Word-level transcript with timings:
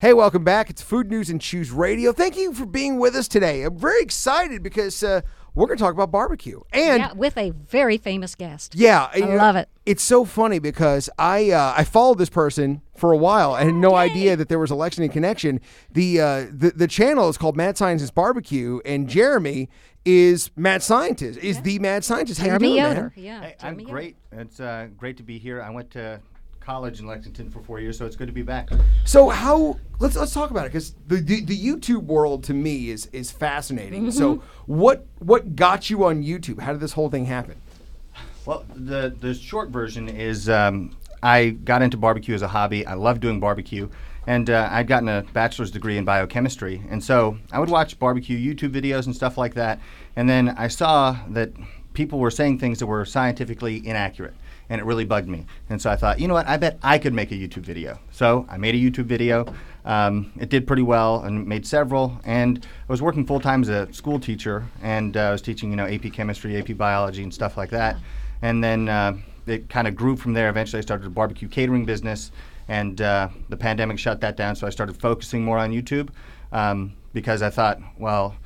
Hey, 0.00 0.12
welcome 0.12 0.44
back. 0.44 0.70
It's 0.70 0.80
Food 0.80 1.10
News 1.10 1.28
and 1.28 1.40
Choose 1.40 1.72
Radio. 1.72 2.12
Thank 2.12 2.36
you 2.36 2.54
for 2.54 2.64
being 2.66 3.00
with 3.00 3.16
us 3.16 3.26
today. 3.26 3.64
I'm 3.64 3.76
very 3.76 4.00
excited 4.00 4.62
because 4.62 5.02
uh, 5.02 5.22
we're 5.56 5.66
going 5.66 5.76
to 5.76 5.82
talk 5.82 5.92
about 5.92 6.12
barbecue. 6.12 6.60
And 6.72 7.00
yeah, 7.00 7.12
with 7.14 7.36
a 7.36 7.50
very 7.50 7.98
famous 7.98 8.36
guest. 8.36 8.76
yeah, 8.76 9.10
I 9.12 9.18
love 9.18 9.56
it. 9.56 9.68
It's 9.86 10.04
so 10.04 10.24
funny 10.24 10.60
because 10.60 11.10
I 11.18 11.50
uh, 11.50 11.74
I 11.76 11.82
followed 11.82 12.18
this 12.18 12.28
person 12.28 12.80
for 12.94 13.10
a 13.10 13.16
while. 13.16 13.54
I 13.54 13.64
had 13.64 13.74
no 13.74 13.96
idea 13.96 14.36
that 14.36 14.48
there 14.48 14.60
was 14.60 14.70
a 14.70 14.76
Lexington 14.76 15.12
connection. 15.12 15.60
The 15.90 16.20
uh, 16.20 16.46
the 16.52 16.70
the 16.76 16.86
channel 16.86 17.28
is 17.28 17.36
called 17.36 17.56
Mad 17.56 17.76
Scientist 17.76 18.14
Barbecue, 18.14 18.78
and 18.84 19.08
Jeremy 19.08 19.68
is 20.04 20.52
Mad 20.54 20.84
Scientist. 20.84 21.40
Is 21.40 21.60
the 21.62 21.80
Mad 21.80 22.04
Scientist? 22.04 22.38
How 22.38 22.44
you 22.46 22.50
Jeremy 22.50 22.68
doing, 22.68 22.82
Yoder. 22.84 23.00
man? 23.00 23.12
Yeah. 23.16 23.40
Hey, 23.40 23.56
I'm 23.62 23.70
Jeremy 23.74 23.82
Yoder. 23.82 23.92
great. 23.92 24.16
It's 24.30 24.60
uh, 24.60 24.86
great 24.96 25.16
to 25.16 25.24
be 25.24 25.38
here. 25.38 25.60
I 25.60 25.70
went 25.70 25.90
to 25.90 26.20
college 26.68 27.00
in 27.00 27.06
Lexington 27.06 27.48
for 27.48 27.60
four 27.62 27.80
years, 27.80 27.96
so 27.96 28.04
it's 28.04 28.14
good 28.14 28.26
to 28.26 28.32
be 28.32 28.42
back. 28.42 28.68
So 29.06 29.30
how 29.30 29.78
let's 30.00 30.16
let's 30.16 30.34
talk 30.34 30.50
about 30.50 30.66
it 30.66 30.68
because 30.72 30.94
the, 31.06 31.16
the 31.16 31.40
the 31.42 31.58
YouTube 31.58 32.02
world 32.02 32.44
to 32.44 32.52
me 32.52 32.90
is 32.90 33.06
is 33.06 33.30
fascinating. 33.30 34.10
So 34.10 34.34
Mm-hmm. 34.36 34.74
what 34.74 35.06
what 35.18 35.56
got 35.56 35.88
you 35.88 36.04
on 36.04 36.22
YouTube? 36.22 36.60
How 36.60 36.72
did 36.72 36.80
this 36.82 36.92
whole 36.92 37.08
thing 37.08 37.24
happen? 37.24 37.56
Well, 38.44 38.66
the 38.74 39.16
the 39.18 39.32
short 39.32 39.70
version 39.70 40.10
is 40.10 40.50
um, 40.50 40.94
I 41.22 41.50
got 41.70 41.80
into 41.80 41.96
barbecue 41.96 42.34
as 42.34 42.42
a 42.42 42.48
hobby. 42.48 42.84
I 42.86 42.94
love 42.94 43.18
doing 43.20 43.40
barbecue, 43.40 43.88
and 44.26 44.50
uh, 44.50 44.68
I'd 44.70 44.88
gotten 44.88 45.08
a 45.08 45.24
bachelor's 45.32 45.70
degree 45.70 45.96
in 45.96 46.04
biochemistry, 46.04 46.82
and 46.90 47.02
so 47.02 47.38
I 47.50 47.60
would 47.60 47.70
watch 47.70 47.98
barbecue 47.98 48.36
YouTube 48.38 48.72
videos 48.72 49.06
and 49.06 49.16
stuff 49.16 49.38
like 49.38 49.54
that. 49.54 49.80
And 50.16 50.28
then 50.28 50.50
I 50.50 50.68
saw 50.68 51.16
that 51.30 51.50
people 51.94 52.18
were 52.18 52.30
saying 52.30 52.58
things 52.58 52.78
that 52.80 52.86
were 52.86 53.06
scientifically 53.06 53.86
inaccurate. 53.86 54.34
And 54.70 54.80
it 54.80 54.84
really 54.84 55.04
bugged 55.04 55.28
me. 55.28 55.46
And 55.70 55.80
so 55.80 55.90
I 55.90 55.96
thought, 55.96 56.20
you 56.20 56.28
know 56.28 56.34
what? 56.34 56.46
I 56.46 56.56
bet 56.58 56.78
I 56.82 56.98
could 56.98 57.14
make 57.14 57.32
a 57.32 57.34
YouTube 57.34 57.62
video. 57.62 57.98
So 58.10 58.46
I 58.50 58.58
made 58.58 58.74
a 58.74 58.78
YouTube 58.78 59.06
video. 59.06 59.46
Um, 59.84 60.32
it 60.38 60.50
did 60.50 60.66
pretty 60.66 60.82
well 60.82 61.22
and 61.22 61.46
made 61.46 61.66
several. 61.66 62.20
And 62.24 62.64
I 62.64 62.92
was 62.92 63.00
working 63.00 63.24
full 63.24 63.40
time 63.40 63.62
as 63.62 63.70
a 63.70 63.90
school 63.92 64.20
teacher, 64.20 64.66
and 64.82 65.16
uh, 65.16 65.20
I 65.20 65.30
was 65.32 65.40
teaching, 65.40 65.70
you 65.70 65.76
know, 65.76 65.86
AP 65.86 66.12
chemistry, 66.12 66.58
AP 66.58 66.76
biology, 66.76 67.22
and 67.22 67.32
stuff 67.32 67.56
like 67.56 67.70
that. 67.70 67.96
And 68.42 68.62
then 68.62 68.88
uh, 68.88 69.16
it 69.46 69.70
kind 69.70 69.88
of 69.88 69.96
grew 69.96 70.16
from 70.16 70.34
there. 70.34 70.50
Eventually, 70.50 70.78
I 70.78 70.82
started 70.82 71.06
a 71.06 71.10
barbecue 71.10 71.48
catering 71.48 71.86
business, 71.86 72.30
and 72.68 73.00
uh, 73.00 73.28
the 73.48 73.56
pandemic 73.56 73.98
shut 73.98 74.20
that 74.20 74.36
down. 74.36 74.54
So 74.54 74.66
I 74.66 74.70
started 74.70 75.00
focusing 75.00 75.42
more 75.42 75.58
on 75.58 75.72
YouTube 75.72 76.10
um, 76.52 76.94
because 77.14 77.42
I 77.42 77.50
thought, 77.50 77.80
well, 77.98 78.36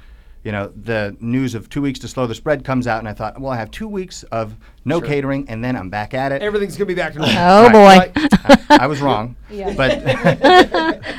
you 0.45 0.51
know, 0.53 0.73
the 0.75 1.17
news 1.21 1.55
of 1.55 1.69
two 1.69 1.81
weeks 1.83 1.99
to 2.01 2.09
slow 2.09 2.27
the 2.27 2.35
spread 2.35 2.65
comes 2.65 2.87
out, 2.87 2.99
and 2.99 3.09
I 3.09 3.13
thought, 3.13 3.41
well, 3.41 3.53
I 3.53 3.57
have 3.57 3.71
two 3.71 3.87
weeks 3.89 4.23
of 4.25 4.57
no 4.85 5.01
catering, 5.01 5.49
and 5.49 5.63
then 5.65 5.77
I'm 5.77 5.89
back 5.91 6.15
at 6.15 6.33
it. 6.33 6.43
Everything's 6.43 6.77
gonna 6.77 6.87
be 6.87 6.95
back 6.95 7.13
to 7.13 7.19
normal. 7.21 7.37
Oh 7.39 7.69
Right. 7.69 8.13
boy, 8.15 8.21
I, 8.45 8.59
I 8.83 8.87
was 8.87 9.01
wrong, 9.01 9.37
but 9.77 10.03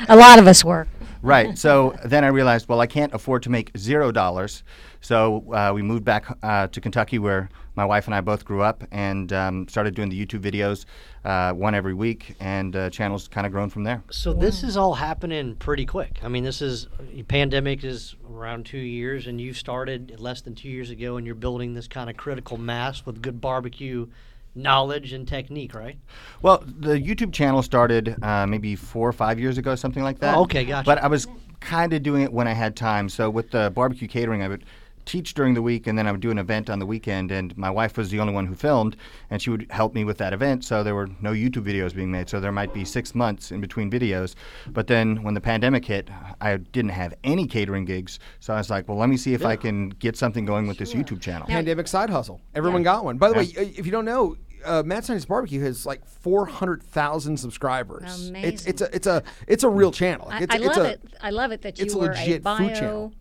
a 0.08 0.16
lot 0.16 0.38
of 0.38 0.46
us 0.46 0.64
were. 0.64 0.86
right. 1.22 1.56
So 1.58 1.94
then 2.04 2.24
I 2.24 2.28
realized, 2.28 2.68
well, 2.68 2.80
I 2.80 2.86
can't 2.86 3.12
afford 3.14 3.42
to 3.44 3.50
make 3.50 3.70
zero 3.76 4.12
dollars. 4.12 4.62
So 5.00 5.44
uh, 5.52 5.72
we 5.74 5.82
moved 5.82 6.04
back 6.04 6.24
uh, 6.42 6.66
to 6.68 6.80
Kentucky, 6.80 7.18
where 7.18 7.48
my 7.76 7.84
wife 7.84 8.06
and 8.06 8.14
I 8.14 8.20
both 8.20 8.44
grew 8.44 8.62
up, 8.62 8.84
and 8.90 9.32
um, 9.32 9.68
started 9.68 9.94
doing 9.94 10.08
the 10.08 10.26
YouTube 10.26 10.40
videos, 10.40 10.84
uh, 11.24 11.52
one 11.52 11.74
every 11.74 11.94
week, 11.94 12.36
and 12.40 12.74
uh, 12.76 12.90
channels 12.90 13.28
kind 13.28 13.46
of 13.46 13.52
grown 13.52 13.70
from 13.70 13.84
there. 13.84 14.02
So 14.10 14.32
this 14.32 14.62
is 14.62 14.76
all 14.76 14.94
happening 14.94 15.56
pretty 15.56 15.86
quick. 15.86 16.20
I 16.22 16.28
mean, 16.28 16.44
this 16.44 16.62
is 16.62 16.88
pandemic 17.28 17.84
is 17.84 18.14
around 18.30 18.66
two 18.66 18.78
years, 18.78 19.26
and 19.26 19.40
you 19.40 19.52
started 19.52 20.16
less 20.18 20.40
than 20.40 20.54
two 20.54 20.68
years 20.68 20.90
ago, 20.90 21.16
and 21.16 21.26
you're 21.26 21.34
building 21.34 21.74
this 21.74 21.88
kind 21.88 22.08
of 22.08 22.16
critical 22.16 22.56
mass 22.56 23.04
with 23.06 23.22
good 23.22 23.40
barbecue 23.40 24.06
knowledge 24.54 25.12
and 25.12 25.26
technique, 25.26 25.74
right? 25.74 25.98
Well, 26.42 26.62
the 26.64 27.00
YouTube 27.00 27.32
channel 27.32 27.62
started 27.62 28.16
uh, 28.22 28.46
maybe 28.46 28.76
four 28.76 29.08
or 29.08 29.12
five 29.12 29.40
years 29.40 29.58
ago, 29.58 29.74
something 29.74 30.02
like 30.02 30.20
that. 30.20 30.36
Oh, 30.36 30.42
okay, 30.42 30.64
gotcha. 30.64 30.86
But 30.86 30.98
I 30.98 31.08
was 31.08 31.26
kind 31.60 31.92
of 31.92 32.02
doing 32.02 32.22
it 32.22 32.32
when 32.32 32.46
I 32.46 32.52
had 32.52 32.76
time. 32.76 33.08
So 33.08 33.30
with 33.30 33.50
the 33.50 33.72
barbecue 33.74 34.06
catering, 34.06 34.42
I 34.42 34.48
would 34.48 34.64
teach 35.04 35.34
during 35.34 35.54
the 35.54 35.62
week, 35.62 35.86
and 35.86 35.98
then 35.98 36.06
I 36.06 36.12
would 36.12 36.20
do 36.20 36.30
an 36.30 36.38
event 36.38 36.70
on 36.70 36.78
the 36.78 36.86
weekend. 36.86 37.30
And 37.30 37.56
my 37.56 37.70
wife 37.70 37.96
was 37.96 38.10
the 38.10 38.20
only 38.20 38.32
one 38.32 38.46
who 38.46 38.54
filmed, 38.54 38.96
and 39.30 39.40
she 39.40 39.50
would 39.50 39.66
help 39.70 39.94
me 39.94 40.04
with 40.04 40.18
that 40.18 40.32
event. 40.32 40.64
So 40.64 40.82
there 40.82 40.94
were 40.94 41.08
no 41.20 41.32
YouTube 41.32 41.64
videos 41.64 41.94
being 41.94 42.10
made. 42.10 42.28
So 42.28 42.40
there 42.40 42.52
might 42.52 42.72
be 42.72 42.84
six 42.84 43.14
months 43.14 43.50
in 43.50 43.60
between 43.60 43.90
videos. 43.90 44.34
But 44.68 44.86
then 44.86 45.22
when 45.22 45.34
the 45.34 45.40
pandemic 45.40 45.84
hit, 45.84 46.10
I 46.40 46.56
didn't 46.56 46.92
have 46.92 47.14
any 47.24 47.46
catering 47.46 47.84
gigs. 47.84 48.18
So 48.40 48.54
I 48.54 48.58
was 48.58 48.70
like, 48.70 48.88
well, 48.88 48.98
let 48.98 49.08
me 49.08 49.16
see 49.16 49.34
if 49.34 49.44
I 49.44 49.56
can 49.56 49.90
get 49.90 50.16
something 50.16 50.44
going 50.44 50.66
with 50.66 50.78
this 50.78 50.94
YouTube 50.94 51.20
channel. 51.20 51.46
Pandemic 51.46 51.88
side 51.88 52.10
hustle. 52.10 52.40
Everyone 52.54 52.82
got 52.82 53.04
one. 53.04 53.18
By 53.18 53.28
the 53.28 53.34
way, 53.34 53.44
uh, 53.56 53.62
if 53.62 53.86
you 53.86 53.92
don't 53.92 54.04
know. 54.04 54.36
Uh, 54.64 54.82
Mad 54.82 55.04
Scientist 55.04 55.28
Barbecue 55.28 55.60
has 55.60 55.84
like 55.84 56.06
four 56.06 56.46
hundred 56.46 56.82
thousand 56.82 57.36
subscribers. 57.36 58.02
It's 58.04 58.28
Amazing. 58.30 58.70
it's 58.70 58.80
a 58.80 58.96
it's 58.96 59.06
a 59.06 59.22
it's 59.46 59.62
a 59.62 59.68
real 59.68 59.92
channel. 59.92 60.26
Like, 60.26 60.40
I, 60.40 60.44
it's, 60.44 60.54
I 60.54 60.56
it's 60.56 60.66
love 60.78 60.86
a, 60.86 60.88
it. 60.88 61.00
I 61.20 61.30
love 61.30 61.52
it 61.52 61.60
that 61.60 61.78
it's 61.78 61.92
a 61.92 61.96
you 61.96 62.00
were 62.00 62.12
a 62.12 62.14
legit 62.14 62.42
bio. 62.42 62.56
food 62.56 62.74
channel. 62.74 63.12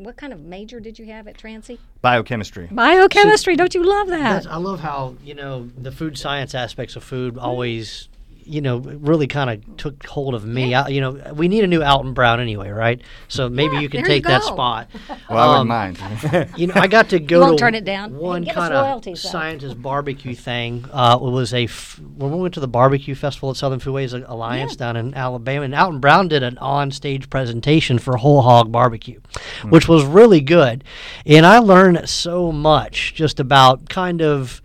What 0.00 0.16
kind 0.16 0.32
of 0.32 0.40
major 0.40 0.80
did 0.80 0.98
you 0.98 1.04
have 1.06 1.28
at 1.28 1.36
Transy? 1.36 1.76
Biochemistry. 2.00 2.68
Biochemistry. 2.72 3.54
Don't 3.54 3.74
you 3.74 3.84
love 3.84 4.08
that? 4.08 4.44
That's, 4.44 4.46
I 4.46 4.56
love 4.56 4.80
how 4.80 5.16
you 5.22 5.34
know 5.34 5.68
the 5.76 5.92
food 5.92 6.16
science 6.16 6.54
aspects 6.54 6.96
of 6.96 7.04
food 7.04 7.34
mm-hmm. 7.34 7.44
always, 7.44 8.08
you 8.50 8.60
know, 8.60 8.78
really 8.78 9.26
kind 9.26 9.48
of 9.50 9.76
took 9.76 10.04
hold 10.06 10.34
of 10.34 10.44
me. 10.44 10.74
I, 10.74 10.88
you 10.88 11.00
know, 11.00 11.12
we 11.34 11.48
need 11.48 11.62
a 11.62 11.66
new 11.66 11.82
Alton 11.82 12.12
Brown 12.14 12.40
anyway, 12.40 12.68
right? 12.70 13.00
So 13.28 13.48
maybe 13.48 13.76
Yeah, 13.76 13.80
you 13.82 13.88
can 13.88 14.02
there 14.02 14.10
you 14.10 14.16
take 14.16 14.24
that 14.24 14.42
spot. 14.42 14.88
Well, 15.28 15.38
I 15.38 15.46
wouldn't 15.46 15.60
Um, 15.60 15.68
mind. 15.68 16.50
You 16.56 16.66
know, 16.66 16.74
I 16.76 16.86
got 16.88 17.10
to 17.10 17.20
go 17.20 17.50
to 17.52 17.56
turn 17.56 17.74
it 17.74 17.84
down. 17.84 18.16
one 18.16 18.44
kind 18.44 18.74
of 18.74 19.02
scientist 19.30 19.80
barbecue 19.80 20.34
thing. 20.34 20.84
Uh, 20.92 21.16
it 21.20 21.24
was 21.24 21.54
a 21.54 21.64
f- 21.64 21.98
when 22.16 22.32
we 22.32 22.38
went 22.40 22.54
to 22.54 22.60
the 22.60 22.68
barbecue 22.68 23.14
festival 23.14 23.50
at 23.50 23.56
Southern 23.56 23.78
Foodways 23.80 24.12
Alliance 24.28 24.74
down 24.76 24.96
in 24.96 25.14
Alabama, 25.14 25.64
and 25.64 25.74
Alton 25.74 26.00
Brown 26.00 26.28
did 26.28 26.42
an 26.42 26.58
on-stage 26.58 27.30
presentation 27.30 27.98
for 27.98 28.16
whole 28.16 28.42
hog 28.42 28.72
barbecue, 28.72 29.20
which 29.68 29.86
was 29.88 30.04
really 30.04 30.40
good, 30.40 30.82
and 31.24 31.46
I 31.46 31.58
learned 31.58 32.08
so 32.08 32.50
much 32.50 33.14
just 33.14 33.38
about 33.38 33.88
kind 33.88 34.20
of 34.22 34.60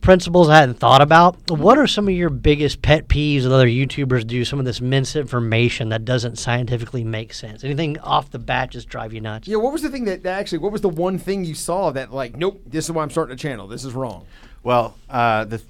principles 0.00 0.48
I 0.48 0.60
hadn't 0.60 0.78
thought 0.78 1.02
about. 1.02 1.50
What 1.50 1.78
are 1.78 1.86
some 1.86 2.08
of 2.08 2.14
your 2.14 2.30
biggest 2.30 2.82
pet 2.82 3.08
peeves 3.08 3.42
that 3.42 3.52
other 3.52 3.66
YouTubers 3.66 4.26
do? 4.26 4.44
Some 4.44 4.58
of 4.58 4.64
this 4.64 4.80
misinformation 4.80 5.90
that 5.90 6.04
doesn't 6.04 6.36
scientifically 6.36 7.04
make 7.04 7.34
sense. 7.34 7.64
Anything 7.64 7.98
off 8.00 8.30
the 8.30 8.38
bat 8.38 8.70
just 8.70 8.88
drive 8.88 9.12
you 9.12 9.20
nuts? 9.20 9.48
Yeah, 9.48 9.56
what 9.56 9.72
was 9.72 9.82
the 9.82 9.88
thing 9.88 10.04
that, 10.04 10.22
that 10.22 10.38
actually? 10.38 10.58
What 10.58 10.72
was 10.72 10.80
the 10.80 10.88
one 10.88 11.18
thing 11.18 11.44
you 11.44 11.54
saw 11.54 11.90
that 11.90 12.12
like, 12.12 12.36
nope, 12.36 12.60
this 12.66 12.86
is 12.86 12.92
why 12.92 13.02
I'm 13.02 13.10
starting 13.10 13.34
a 13.34 13.38
channel. 13.38 13.66
This 13.66 13.84
is 13.84 13.94
wrong. 13.94 14.26
Well, 14.62 14.96
uh, 15.08 15.44
the 15.44 15.62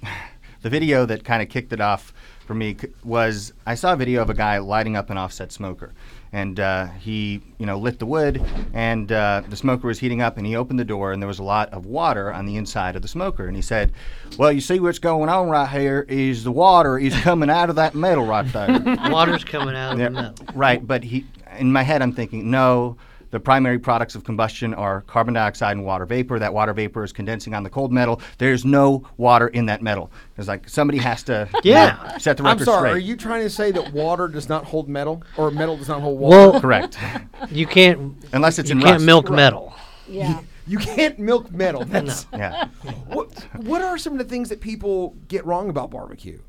the 0.61 0.69
video 0.69 1.05
that 1.05 1.23
kind 1.23 1.41
of 1.41 1.49
kicked 1.49 1.73
it 1.73 1.81
off 1.81 2.13
for 2.45 2.53
me 2.53 2.75
was 3.03 3.53
I 3.65 3.75
saw 3.75 3.93
a 3.93 3.95
video 3.95 4.21
of 4.21 4.29
a 4.29 4.33
guy 4.33 4.57
lighting 4.57 4.95
up 4.95 5.09
an 5.09 5.17
offset 5.17 5.51
smoker, 5.51 5.93
and 6.33 6.59
uh, 6.59 6.87
he 6.99 7.41
you 7.57 7.65
know 7.65 7.77
lit 7.77 7.99
the 7.99 8.05
wood, 8.05 8.41
and 8.73 9.11
uh, 9.11 9.41
the 9.49 9.55
smoker 9.55 9.87
was 9.87 9.99
heating 9.99 10.21
up, 10.21 10.37
and 10.37 10.45
he 10.47 10.55
opened 10.55 10.79
the 10.79 10.85
door, 10.85 11.11
and 11.11 11.21
there 11.21 11.27
was 11.27 11.39
a 11.39 11.43
lot 11.43 11.71
of 11.73 11.85
water 11.85 12.31
on 12.33 12.45
the 12.45 12.55
inside 12.57 12.95
of 12.95 13.01
the 13.01 13.07
smoker, 13.07 13.47
and 13.47 13.55
he 13.55 13.61
said, 13.61 13.91
"Well, 14.37 14.51
you 14.51 14.61
see 14.61 14.79
what's 14.79 14.99
going 14.99 15.29
on 15.29 15.49
right 15.49 15.69
here 15.69 16.05
is 16.07 16.43
the 16.43 16.51
water 16.51 16.97
is 16.97 17.15
coming 17.21 17.49
out 17.49 17.69
of 17.69 17.75
that 17.75 17.95
metal 17.95 18.25
right 18.25 18.45
there." 18.53 18.79
Water's 19.09 19.43
coming 19.43 19.75
out 19.75 19.93
of 19.93 19.99
Yeah, 19.99 20.05
the 20.05 20.11
metal. 20.11 20.45
Right, 20.53 20.85
but 20.85 21.03
he 21.03 21.25
in 21.59 21.71
my 21.71 21.83
head 21.83 22.01
I'm 22.01 22.13
thinking, 22.13 22.49
no, 22.49 22.95
the 23.31 23.39
primary 23.39 23.79
products 23.79 24.13
of 24.15 24.23
combustion 24.23 24.73
are 24.73 25.01
carbon 25.01 25.33
dioxide 25.33 25.75
and 25.77 25.85
water 25.85 26.05
vapor. 26.05 26.37
That 26.39 26.53
water 26.53 26.73
vapor 26.73 27.03
is 27.03 27.11
condensing 27.11 27.53
on 27.53 27.63
the 27.63 27.69
cold 27.69 27.91
metal. 27.91 28.21
There's 28.37 28.63
no 28.65 29.07
water 29.17 29.47
in 29.47 29.65
that 29.67 29.81
metal. 29.81 30.11
It's 30.37 30.47
like 30.47 30.69
somebody 30.69 30.99
has 30.99 31.23
to 31.23 31.49
you 31.63 31.71
Yeah. 31.71 31.97
know, 32.11 32.17
set 32.17 32.37
the 32.37 32.43
record 32.43 32.59
I'm 32.59 32.65
sorry. 32.65 32.89
straight. 32.89 32.91
Are 32.91 32.99
you 32.99 33.15
trying 33.15 33.43
to 33.43 33.49
say 33.49 33.71
that 33.71 33.91
water 33.93 34.27
does 34.27 34.47
not 34.49 34.65
hold 34.65 34.87
metal, 34.89 35.23
or 35.37 35.49
metal 35.49 35.77
does 35.77 35.87
not 35.87 36.01
hold 36.01 36.19
water? 36.19 36.51
Well, 36.51 36.61
correct? 36.61 36.97
you 37.49 37.65
can't 37.65 38.15
Unless 38.33 38.59
it's 38.59 38.69
you 38.69 38.75
in 38.75 38.81
can't 38.81 38.93
rust. 38.95 39.05
milk 39.05 39.29
metal. 39.31 39.73
yeah. 40.07 40.41
you 40.67 40.77
can't 40.77 41.17
milk 41.17 41.51
metal. 41.51 41.83
That's, 41.85 42.27
Yeah. 42.33 42.67
what, 43.07 43.31
what 43.55 43.81
are 43.81 43.97
some 43.97 44.13
of 44.13 44.19
the 44.19 44.25
things 44.25 44.49
that 44.49 44.61
people 44.61 45.15
get 45.27 45.45
wrong 45.45 45.69
about 45.69 45.89
barbecue? 45.89 46.39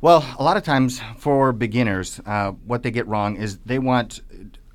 Well, 0.00 0.22
a 0.38 0.44
lot 0.44 0.56
of 0.58 0.64
times 0.64 1.00
for 1.16 1.52
beginners, 1.52 2.20
uh, 2.26 2.50
what 2.66 2.82
they 2.82 2.90
get 2.90 3.06
wrong 3.06 3.36
is 3.36 3.56
they 3.64 3.78
want 3.78 4.20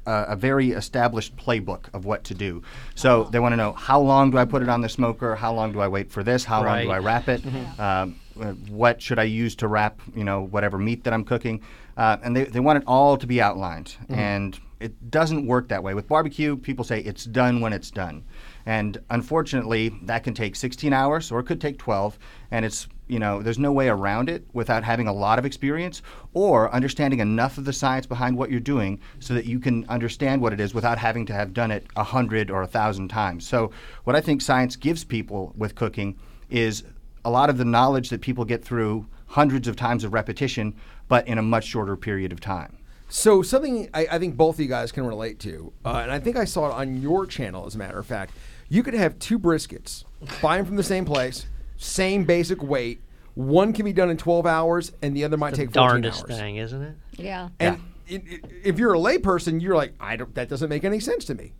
a, 0.09 0.33
a 0.33 0.35
very 0.35 0.71
established 0.71 1.35
playbook 1.37 1.93
of 1.93 2.05
what 2.05 2.23
to 2.25 2.33
do. 2.33 2.61
So 2.95 3.25
they 3.25 3.39
want 3.39 3.53
to 3.53 3.57
know 3.57 3.73
how 3.73 3.99
long 4.01 4.31
do 4.31 4.37
I 4.37 4.45
put 4.45 4.61
it 4.61 4.69
on 4.69 4.81
the 4.81 4.89
smoker? 4.89 5.35
How 5.35 5.53
long 5.53 5.71
do 5.71 5.79
I 5.79 5.87
wait 5.87 6.11
for 6.11 6.23
this? 6.23 6.43
How 6.45 6.63
long 6.63 6.83
do 6.83 6.91
I 6.91 6.99
wrap 6.99 7.27
it? 7.29 7.41
Um, 7.79 8.19
uh, 8.39 8.53
what 8.69 9.01
should 9.01 9.19
I 9.19 9.23
use 9.23 9.55
to 9.55 9.67
wrap? 9.67 9.99
You 10.15 10.23
know, 10.23 10.41
whatever 10.41 10.77
meat 10.77 11.03
that 11.03 11.13
I'm 11.13 11.25
cooking, 11.25 11.61
uh, 11.99 12.17
and 12.23 12.35
they, 12.35 12.45
they 12.45 12.61
want 12.61 12.77
it 12.77 12.83
all 12.87 13.17
to 13.17 13.27
be 13.27 13.41
outlined. 13.41 13.95
And 14.07 14.57
it 14.79 15.11
doesn't 15.11 15.45
work 15.45 15.67
that 15.67 15.83
way 15.83 15.93
with 15.93 16.07
barbecue. 16.07 16.55
People 16.55 16.85
say 16.85 17.01
it's 17.01 17.25
done 17.25 17.59
when 17.59 17.73
it's 17.73 17.91
done, 17.91 18.23
and 18.65 18.97
unfortunately, 19.09 19.89
that 20.03 20.23
can 20.23 20.33
take 20.33 20.55
16 20.55 20.93
hours 20.93 21.31
or 21.31 21.41
it 21.41 21.43
could 21.43 21.59
take 21.59 21.77
12. 21.77 22.17
And 22.51 22.65
it's 22.65 22.87
you 23.09 23.17
know, 23.17 23.41
there's 23.41 23.59
no 23.59 23.71
way 23.71 23.89
around 23.89 24.29
it 24.29 24.45
without 24.53 24.83
having 24.83 25.07
a 25.07 25.13
lot 25.13 25.39
of 25.39 25.45
experience 25.45 26.03
or 26.33 26.71
understanding 26.71 27.19
enough 27.19 27.57
of 27.57 27.65
the 27.65 27.73
science 27.73 28.05
behind 28.05 28.37
what 28.37 28.51
you're 28.51 28.59
doing 28.59 28.99
so 29.19 29.33
that 29.33 29.45
you 29.45 29.59
can 29.59 29.83
understand 29.89 30.41
what 30.41 30.53
it 30.53 30.59
is 30.59 30.75
without 30.75 30.99
having 30.99 31.25
to 31.25 31.33
have 31.33 31.51
done 31.51 31.71
it 31.71 31.87
a 31.95 32.03
hundred 32.03 32.51
or 32.51 32.61
a 32.61 32.67
thousand 32.67 33.07
times. 33.07 33.45
So, 33.45 33.71
what 34.03 34.15
I 34.15 34.21
think 34.21 34.41
science 34.41 34.75
gives 34.75 35.03
people 35.03 35.53
with 35.57 35.75
cooking 35.75 36.17
is 36.51 36.83
a 37.25 37.31
lot 37.31 37.49
of 37.49 37.57
the 37.57 37.65
knowledge 37.65 38.09
that 38.09 38.21
people 38.21 38.45
get 38.45 38.63
through 38.63 39.07
hundreds 39.25 39.67
of 39.67 39.75
times 39.75 40.03
of 40.03 40.13
repetition, 40.13 40.75
but 41.09 41.27
in 41.27 41.37
a 41.37 41.41
much 41.41 41.65
shorter 41.65 41.97
period 41.97 42.31
of 42.31 42.39
time. 42.39 42.77
So 43.09 43.41
something 43.41 43.89
I, 43.93 44.07
I 44.11 44.19
think 44.19 44.37
both 44.37 44.55
of 44.55 44.59
you 44.61 44.67
guys 44.67 44.93
can 44.93 45.05
relate 45.05 45.39
to, 45.39 45.73
uh, 45.83 45.99
and 46.03 46.11
I 46.11 46.19
think 46.19 46.37
I 46.37 46.45
saw 46.45 46.67
it 46.69 46.73
on 46.73 47.01
your 47.01 47.25
channel. 47.25 47.65
As 47.65 47.75
a 47.75 47.77
matter 47.77 47.99
of 47.99 48.05
fact, 48.05 48.33
you 48.69 48.83
could 48.83 48.93
have 48.93 49.19
two 49.19 49.37
briskets, 49.39 50.05
buy 50.41 50.55
them 50.57 50.65
from 50.65 50.75
the 50.77 50.83
same 50.83 51.03
place, 51.03 51.47
same 51.75 52.23
basic 52.23 52.61
weight. 52.63 53.01
One 53.33 53.73
can 53.73 53.83
be 53.85 53.93
done 53.93 54.09
in 54.11 54.17
12 54.17 54.45
hours, 54.45 54.91
and 55.01 55.15
the 55.17 55.23
other 55.23 55.37
might 55.37 55.51
The 55.51 55.57
take 55.57 55.67
14 55.73 55.73
darndest 55.89 56.21
hours. 56.29 56.37
thing, 56.39 56.55
isn't 56.57 56.81
it? 56.81 56.95
Yeah. 57.17 57.49
And 57.59 57.81
it, 58.07 58.21
it, 58.27 58.41
if 58.63 58.77
you're 58.77 58.93
a 58.93 58.97
layperson, 58.99 59.59
you're 59.61 59.75
like, 59.75 59.93
I 59.99 60.15
don't. 60.15 60.33
That 60.35 60.47
doesn't 60.49 60.69
make 60.69 60.83
any 60.83 60.99
sense 60.99 61.25
to 61.25 61.35
me. 61.35 61.53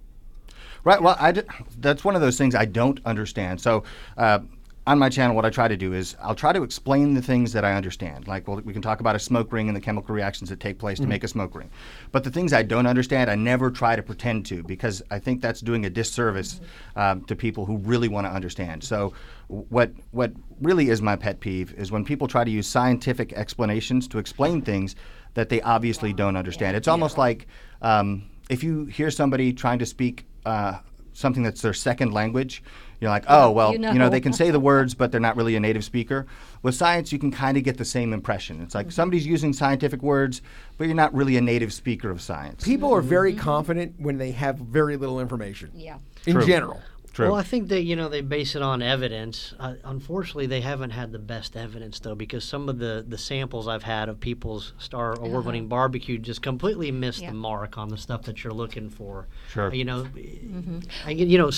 Right. 0.84 1.02
Well, 1.02 1.16
I 1.20 1.32
d- 1.32 1.42
that's 1.80 2.04
one 2.06 2.16
of 2.16 2.22
those 2.22 2.38
things 2.38 2.54
I 2.56 2.66
don't 2.66 3.00
understand. 3.06 3.60
So, 3.60 3.84
uh, 4.18 4.40
on 4.90 4.98
my 4.98 5.08
channel, 5.08 5.36
what 5.36 5.46
I 5.46 5.52
try 5.52 5.68
to 5.68 5.78
do 5.78 5.94
is 5.94 6.16
I'll 6.20 6.34
try 6.34 6.52
to 6.52 6.64
explain 6.64 7.14
the 7.14 7.22
things 7.22 7.54
that 7.54 7.64
I 7.64 7.76
understand. 7.76 8.28
Like, 8.28 8.48
well, 8.48 8.60
we 8.66 8.74
can 8.74 8.82
talk 8.82 9.02
about 9.02 9.16
a 9.16 9.20
smoke 9.20 9.54
ring 9.54 9.68
and 9.68 9.78
the 9.78 9.82
chemical 9.82 10.16
reactions 10.16 10.50
that 10.50 10.60
take 10.60 10.80
place 10.80 10.98
to 10.98 11.06
make 11.06 11.24
a 11.24 11.28
smoke 11.28 11.54
ring. 11.54 11.70
But 12.12 12.24
the 12.24 12.32
things 12.32 12.54
I 12.54 12.64
don't 12.64 12.88
understand, 12.88 13.30
I 13.30 13.36
never 13.36 13.70
try 13.70 13.96
to 13.96 14.02
pretend 14.02 14.48
to 14.48 14.64
because 14.64 15.04
I 15.12 15.20
think 15.20 15.44
that's 15.44 15.62
doing 15.62 15.86
a 15.86 15.92
disservice 15.92 16.60
um, 16.96 17.24
to 17.26 17.36
people 17.36 17.68
who 17.68 17.78
really 17.78 18.08
want 18.08 18.26
to 18.26 18.32
understand. 18.32 18.84
So, 18.84 19.14
what 19.48 19.92
what 20.10 20.32
really 20.60 20.90
is 20.90 21.04
my 21.04 21.16
pet 21.16 21.40
peeve 21.40 21.72
is 21.76 21.92
when 21.92 22.04
people 22.04 22.28
try 22.28 22.44
to 22.44 22.50
use 22.50 22.68
scientific 22.68 23.32
explanations 23.34 24.08
to 24.08 24.18
explain 24.18 24.64
things 24.64 24.96
that 25.36 25.50
they 25.50 25.62
obviously 25.62 26.14
don't 26.14 26.36
understand. 26.36 26.76
It's 26.76 26.88
almost 26.88 27.16
like 27.16 27.46
um, 27.84 28.28
if 28.50 28.64
you 28.64 28.86
hear 28.86 29.12
somebody 29.12 29.54
trying 29.54 29.78
to 29.80 29.86
speak 29.86 30.26
uh, 30.48 30.80
something 31.20 31.44
that's 31.44 31.62
their 31.62 31.74
second 31.74 32.14
language, 32.14 32.64
you're 33.00 33.10
like, 33.10 33.26
oh, 33.28 33.52
well, 33.52 33.72
You 33.72 33.80
you 33.80 33.80
know. 33.80 33.94
know. 33.94 34.10
they 34.10 34.20
can 34.20 34.34
say 34.34 34.52
the 34.52 34.60
words, 34.60 34.94
but 34.94 35.12
they're 35.12 35.22
not 35.22 35.36
really 35.36 35.56
a 35.56 35.60
native 35.60 35.84
speaker. 35.84 36.26
With 36.62 36.76
science, 36.76 37.12
you 37.12 37.20
can 37.20 37.32
kind 37.32 37.58
of 37.58 37.64
get 37.64 37.78
the 37.78 37.86
same 37.86 38.14
impression. 38.14 38.62
It's 38.62 38.76
like 38.76 38.88
mm-hmm. 38.88 38.92
somebody's 38.92 39.26
using 39.26 39.54
scientific 39.54 40.02
words, 40.02 40.42
but 40.78 40.88
you're 40.88 40.96
not 40.96 41.14
really 41.14 41.38
a 41.38 41.42
native 41.42 41.72
speaker 41.72 42.10
of 42.10 42.22
science. 42.22 42.64
People 42.64 42.94
are 42.94 43.02
very 43.02 43.32
mm-hmm. 43.32 43.42
confident 43.42 43.96
when 44.00 44.18
they 44.18 44.32
have 44.32 44.58
very 44.58 44.98
little 44.98 45.20
information. 45.20 45.72
Yeah. 45.74 45.98
In 46.26 46.34
True. 46.34 46.46
general. 46.46 46.82
True. 47.20 47.28
Well, 47.32 47.40
I 47.40 47.44
think 47.44 47.68
that 47.70 47.84
you 47.84 47.96
know 47.96 48.10
they 48.10 48.22
base 48.22 48.56
it 48.56 48.62
on 48.62 48.82
evidence. 48.82 49.54
Uh, 49.60 49.76
unfortunately, 49.84 50.48
they 50.48 50.62
haven't 50.62 50.92
had 50.92 51.12
the 51.12 51.20
best 51.20 51.56
evidence 51.56 52.00
though, 52.00 52.16
because 52.16 52.44
some 52.44 52.70
of 52.70 52.80
the 52.80 53.06
the 53.08 53.18
samples 53.18 53.68
I've 53.68 53.84
had 53.84 54.10
of 54.10 54.20
people's 54.20 54.74
star 54.80 55.14
award-winning 55.14 55.68
barbecue 55.68 56.18
just 56.18 56.42
completely 56.42 56.92
miss 56.92 57.18
Uh-huh. 57.18 57.26
Yeah. 57.26 57.32
the 57.32 57.38
mark 57.38 57.78
on 57.78 57.90
the 57.90 57.98
stuff 57.98 58.24
that 58.24 58.44
you're 58.44 58.54
looking 58.54 58.90
for. 58.90 59.28
Sure. 59.52 59.74
You 59.74 59.86
know, 59.86 60.04
Mm-hmm. 60.04 60.80
I 61.06 61.12
you 61.12 61.38
know 61.38 61.52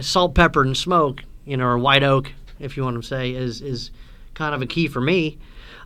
salt, 0.00 0.34
pepper, 0.34 0.62
and 0.62 0.76
smoke. 0.76 1.22
You 1.46 1.56
know, 1.56 1.64
or 1.66 1.78
white 1.78 2.02
oak, 2.02 2.32
if 2.58 2.76
you 2.76 2.84
want 2.84 2.96
to 3.00 3.06
say, 3.06 3.30
is 3.32 3.60
is 3.62 3.90
kind 4.34 4.54
of 4.54 4.62
a 4.62 4.66
key 4.66 4.88
for 4.88 5.00
me. 5.00 5.38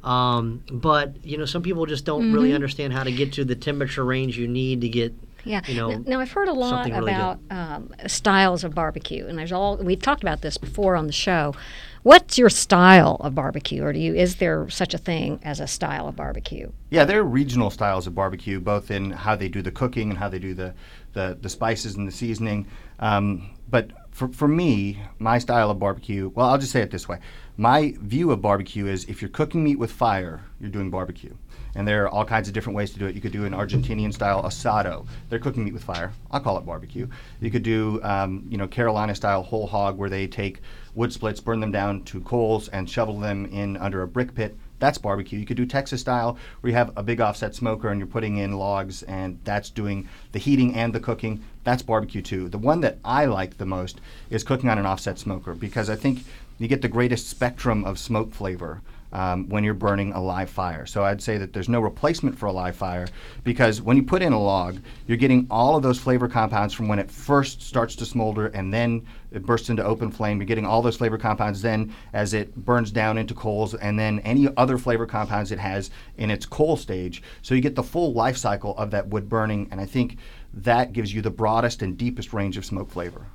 Um, 0.02 0.62
but 0.70 1.24
you 1.24 1.38
know, 1.38 1.44
some 1.46 1.62
people 1.62 1.86
just 1.86 2.04
don't 2.04 2.32
really 2.32 2.48
Mm-hmm. 2.48 2.54
understand 2.56 2.92
how 2.92 3.04
to 3.04 3.12
get 3.12 3.32
to 3.34 3.44
the 3.44 3.54
temperature 3.54 4.04
range 4.04 4.36
you 4.38 4.48
need 4.48 4.80
to 4.82 4.88
get. 4.88 5.14
Yeah. 5.44 5.60
You 5.66 5.74
know, 5.74 5.90
now 6.06 6.20
I've 6.20 6.32
heard 6.32 6.48
a 6.48 6.52
lot 6.52 6.86
really 6.86 6.98
about 6.98 7.38
um, 7.50 7.94
styles 8.06 8.64
of 8.64 8.74
barbecue, 8.74 9.26
and 9.26 9.38
there's 9.38 9.52
all 9.52 9.76
we've 9.76 10.00
talked 10.00 10.22
about 10.22 10.40
this 10.40 10.58
before 10.58 10.96
on 10.96 11.06
the 11.06 11.12
show. 11.12 11.54
What's 12.02 12.36
your 12.36 12.50
style 12.50 13.16
of 13.20 13.34
barbecue, 13.34 13.82
or 13.82 13.92
do 13.92 13.98
you 13.98 14.14
is 14.14 14.36
there 14.36 14.68
such 14.68 14.92
a 14.92 14.98
thing 14.98 15.40
as 15.42 15.60
a 15.60 15.66
style 15.66 16.06
of 16.06 16.16
barbecue? 16.16 16.70
Yeah, 16.90 17.04
there 17.04 17.20
are 17.20 17.24
regional 17.24 17.70
styles 17.70 18.06
of 18.06 18.14
barbecue, 18.14 18.60
both 18.60 18.90
in 18.90 19.10
how 19.10 19.36
they 19.36 19.48
do 19.48 19.62
the 19.62 19.70
cooking 19.70 20.10
and 20.10 20.18
how 20.18 20.28
they 20.28 20.38
do 20.38 20.54
the, 20.54 20.74
the, 21.14 21.38
the 21.40 21.48
spices 21.48 21.96
and 21.96 22.06
the 22.06 22.12
seasoning. 22.12 22.66
Um, 22.98 23.50
but 23.70 23.90
for, 24.14 24.28
for 24.28 24.46
me, 24.46 25.00
my 25.18 25.38
style 25.38 25.70
of 25.72 25.80
barbecue, 25.80 26.30
well, 26.34 26.48
I'll 26.48 26.58
just 26.58 26.70
say 26.70 26.80
it 26.80 26.92
this 26.92 27.08
way. 27.08 27.18
My 27.56 27.94
view 28.00 28.30
of 28.30 28.40
barbecue 28.40 28.86
is 28.86 29.04
if 29.06 29.20
you're 29.20 29.28
cooking 29.28 29.64
meat 29.64 29.76
with 29.76 29.90
fire, 29.90 30.44
you're 30.60 30.70
doing 30.70 30.88
barbecue. 30.88 31.34
And 31.74 31.86
there 31.86 32.04
are 32.04 32.08
all 32.08 32.24
kinds 32.24 32.46
of 32.46 32.54
different 32.54 32.76
ways 32.76 32.92
to 32.92 33.00
do 33.00 33.06
it. 33.06 33.16
You 33.16 33.20
could 33.20 33.32
do 33.32 33.44
an 33.44 33.52
Argentinian 33.52 34.14
style 34.14 34.44
asado. 34.44 35.04
They're 35.28 35.40
cooking 35.40 35.64
meat 35.64 35.74
with 35.74 35.82
fire. 35.82 36.12
I'll 36.30 36.38
call 36.38 36.56
it 36.56 36.64
barbecue. 36.64 37.08
You 37.40 37.50
could 37.50 37.64
do, 37.64 38.00
um, 38.04 38.46
you 38.48 38.56
know, 38.56 38.68
Carolina 38.68 39.16
style 39.16 39.42
whole 39.42 39.66
hog, 39.66 39.98
where 39.98 40.08
they 40.08 40.28
take 40.28 40.60
wood 40.94 41.12
splits, 41.12 41.40
burn 41.40 41.58
them 41.58 41.72
down 41.72 42.04
to 42.04 42.20
coals, 42.20 42.68
and 42.68 42.88
shovel 42.88 43.18
them 43.18 43.46
in 43.46 43.76
under 43.78 44.02
a 44.02 44.06
brick 44.06 44.32
pit. 44.32 44.56
That's 44.84 44.98
barbecue. 44.98 45.38
You 45.38 45.46
could 45.46 45.56
do 45.56 45.64
Texas 45.64 46.02
style, 46.02 46.36
where 46.60 46.70
you 46.70 46.76
have 46.76 46.92
a 46.94 47.02
big 47.02 47.18
offset 47.18 47.54
smoker 47.54 47.88
and 47.88 47.98
you're 47.98 48.06
putting 48.06 48.36
in 48.36 48.58
logs, 48.58 49.02
and 49.04 49.38
that's 49.42 49.70
doing 49.70 50.06
the 50.32 50.38
heating 50.38 50.74
and 50.74 50.94
the 50.94 51.00
cooking. 51.00 51.42
That's 51.64 51.80
barbecue 51.80 52.20
too. 52.20 52.50
The 52.50 52.58
one 52.58 52.82
that 52.82 52.98
I 53.02 53.24
like 53.24 53.56
the 53.56 53.64
most 53.64 53.98
is 54.28 54.44
cooking 54.44 54.68
on 54.68 54.76
an 54.76 54.84
offset 54.84 55.18
smoker 55.18 55.54
because 55.54 55.88
I 55.88 55.96
think 55.96 56.24
you 56.58 56.68
get 56.68 56.82
the 56.82 56.88
greatest 56.88 57.30
spectrum 57.30 57.82
of 57.82 57.98
smoke 57.98 58.34
flavor 58.34 58.82
um, 59.14 59.48
when 59.48 59.64
you're 59.64 59.74
burning 59.74 60.12
a 60.12 60.20
live 60.20 60.50
fire. 60.50 60.84
So 60.86 61.04
I'd 61.04 61.22
say 61.22 61.38
that 61.38 61.52
there's 61.52 61.68
no 61.68 61.80
replacement 61.80 62.36
for 62.36 62.46
a 62.46 62.52
live 62.52 62.76
fire 62.76 63.06
because 63.44 63.80
when 63.80 63.96
you 63.96 64.02
put 64.02 64.22
in 64.22 64.32
a 64.32 64.42
log, 64.42 64.78
you're 65.06 65.16
getting 65.16 65.46
all 65.50 65.76
of 65.76 65.82
those 65.82 65.98
flavor 65.98 66.28
compounds 66.28 66.74
from 66.74 66.88
when 66.88 66.98
it 66.98 67.10
first 67.10 67.62
starts 67.62 67.94
to 67.96 68.04
smolder 68.04 68.48
and 68.48 68.74
then 68.74 69.06
it 69.30 69.46
bursts 69.46 69.70
into 69.70 69.84
open 69.84 70.10
flame. 70.10 70.38
You're 70.38 70.46
getting 70.46 70.66
all 70.66 70.82
those 70.82 70.96
flavor 70.96 71.16
compounds 71.16 71.62
then 71.62 71.94
as 72.12 72.34
it 72.34 72.54
burns 72.56 72.90
down 72.90 73.16
into 73.16 73.34
coals 73.34 73.74
and 73.74 73.98
then 73.98 74.18
any 74.20 74.48
other 74.56 74.78
flavor 74.78 75.06
compounds 75.06 75.52
it 75.52 75.58
has 75.58 75.90
in 76.18 76.30
its 76.30 76.44
coal 76.44 76.76
stage. 76.76 77.22
So 77.42 77.54
you 77.54 77.60
get 77.60 77.76
the 77.76 77.82
full 77.82 78.12
life 78.12 78.36
cycle 78.36 78.76
of 78.76 78.90
that 78.90 79.08
wood 79.08 79.28
burning 79.28 79.68
and 79.70 79.80
I 79.80 79.86
think 79.86 80.18
that 80.54 80.92
gives 80.92 81.12
you 81.12 81.20
the 81.22 81.30
broadest 81.30 81.82
and 81.82 81.96
deepest 81.98 82.32
range 82.32 82.56
of 82.56 82.64
smoke 82.64 82.90
flavor. 82.90 83.26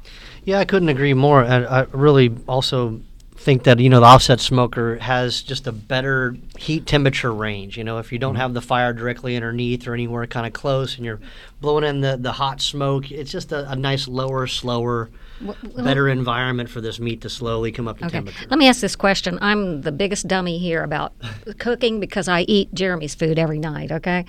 Yeah, 0.43 0.59
I 0.59 0.65
couldn't 0.65 0.89
agree 0.89 1.13
more. 1.13 1.43
I, 1.43 1.63
I 1.63 1.81
really 1.91 2.33
also 2.47 3.01
think 3.39 3.63
that 3.63 3.80
you 3.80 3.89
know 3.89 4.00
the 4.01 4.06
offset 4.06 4.39
smoker 4.39 4.97
has 4.97 5.41
just 5.41 5.65
a 5.65 5.71
better 5.71 6.36
heat 6.57 6.86
temperature 6.86 7.33
range. 7.33 7.77
You 7.77 7.83
know, 7.83 7.97
if 7.97 8.12
you 8.12 8.19
don't 8.19 8.36
have 8.36 8.53
the 8.53 8.62
fire 8.62 8.91
directly 8.94 9.36
underneath 9.36 9.88
or 9.88 9.94
anywhere 9.94 10.27
kind 10.27 10.45
of 10.45 10.53
close, 10.53 10.97
and 10.97 11.06
you're 11.06 11.19
blowing 11.62 11.83
in 11.86 12.01
the, 12.01 12.18
the 12.18 12.33
hot 12.33 12.62
smoke, 12.62 13.12
it's 13.12 13.31
just 13.31 13.51
a, 13.51 13.69
a 13.71 13.75
nice 13.75 14.07
lower, 14.07 14.45
slower, 14.45 15.09
better 15.77 16.09
environment 16.09 16.69
for 16.69 16.81
this 16.81 17.00
meat 17.00 17.21
to 17.21 17.30
slowly 17.30 17.71
come 17.71 17.88
up 17.88 17.97
to 18.00 18.06
Okay. 18.06 18.18
temperature. 18.18 18.45
Let 18.50 18.59
me 18.59 18.68
ask 18.68 18.81
this 18.81 18.95
question. 18.97 19.39
I'm 19.41 19.81
the 19.81 19.91
biggest 19.94 20.27
dummy 20.27 20.57
here 20.59 20.83
about 20.83 21.13
cooking 21.59 22.00
because 22.01 22.27
I 22.27 22.41
eat 22.41 22.74
Jeremy's 22.74 23.15
food 23.15 23.39
every 23.39 23.59
night. 23.59 23.91
Okay, 23.91 24.25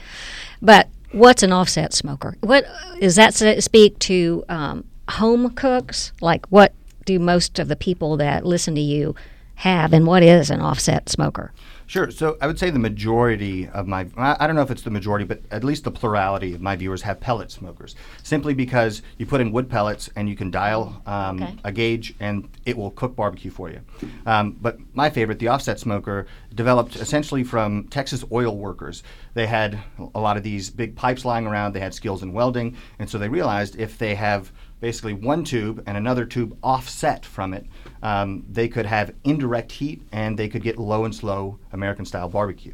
but 0.62 0.88
what's 1.10 1.42
an 1.42 1.52
offset 1.52 1.92
smoker? 1.92 2.36
What 2.40 2.64
is 3.00 3.16
that 3.16 3.34
speak 3.62 3.98
to 4.00 4.44
um, 4.48 4.84
home 5.08 5.50
cooks? 5.50 6.12
Like 6.20 6.46
what 6.46 6.72
do 7.04 7.18
most 7.18 7.58
of 7.58 7.68
the 7.68 7.76
people 7.76 8.16
that 8.18 8.44
listen 8.44 8.74
to 8.74 8.80
you 8.80 9.14
have, 9.56 9.92
and 9.92 10.06
what 10.06 10.22
is 10.22 10.50
an 10.50 10.60
offset 10.60 11.08
smoker? 11.08 11.52
Sure. 11.86 12.08
So 12.12 12.36
I 12.40 12.46
would 12.46 12.56
say 12.56 12.70
the 12.70 12.78
majority 12.78 13.66
of 13.68 13.88
my, 13.88 14.06
I 14.16 14.46
don't 14.46 14.54
know 14.54 14.62
if 14.62 14.70
it's 14.70 14.82
the 14.82 14.92
majority, 14.92 15.24
but 15.24 15.42
at 15.50 15.64
least 15.64 15.82
the 15.82 15.90
plurality 15.90 16.54
of 16.54 16.60
my 16.62 16.76
viewers 16.76 17.02
have 17.02 17.18
pellet 17.18 17.50
smokers. 17.50 17.96
Simply 18.22 18.54
because 18.54 19.02
you 19.18 19.26
put 19.26 19.40
in 19.40 19.50
wood 19.50 19.68
pellets 19.68 20.08
and 20.14 20.28
you 20.28 20.36
can 20.36 20.52
dial 20.52 21.02
um, 21.04 21.42
Okay. 21.42 21.56
a 21.64 21.72
gauge 21.72 22.14
and 22.20 22.48
it 22.64 22.76
will 22.76 22.92
cook 22.92 23.16
barbecue 23.16 23.50
for 23.50 23.70
you. 23.70 23.80
Um, 24.24 24.56
but 24.60 24.78
my 24.94 25.10
favorite, 25.10 25.40
the 25.40 25.48
offset 25.48 25.80
smoker, 25.80 26.28
developed 26.54 26.94
essentially 26.94 27.42
from 27.42 27.88
Texas 27.88 28.24
oil 28.30 28.56
workers. 28.56 29.02
They 29.34 29.48
had 29.48 29.76
a 30.14 30.20
lot 30.20 30.36
of 30.36 30.44
these 30.44 30.70
big 30.70 30.94
pipes 30.94 31.24
lying 31.24 31.44
around, 31.46 31.72
they 31.72 31.80
had 31.80 31.92
skills 31.92 32.22
in 32.22 32.32
welding, 32.32 32.76
and 33.00 33.10
so 33.10 33.18
they 33.18 33.28
realized 33.28 33.74
if 33.80 33.98
they 33.98 34.14
have 34.14 34.52
basically 34.80 35.12
one 35.14 35.44
tube 35.44 35.82
and 35.86 35.96
another 35.96 36.24
tube 36.24 36.56
offset 36.62 37.24
from 37.24 37.52
it, 37.54 37.66
um, 38.02 38.44
they 38.50 38.68
could 38.68 38.86
have 38.86 39.12
indirect 39.24 39.72
heat 39.72 40.02
and 40.12 40.38
they 40.38 40.48
could 40.48 40.62
get 40.62 40.78
low 40.78 41.04
and 41.04 41.14
slow 41.14 41.58
American 41.72 42.04
style 42.04 42.28
barbecue. 42.28 42.72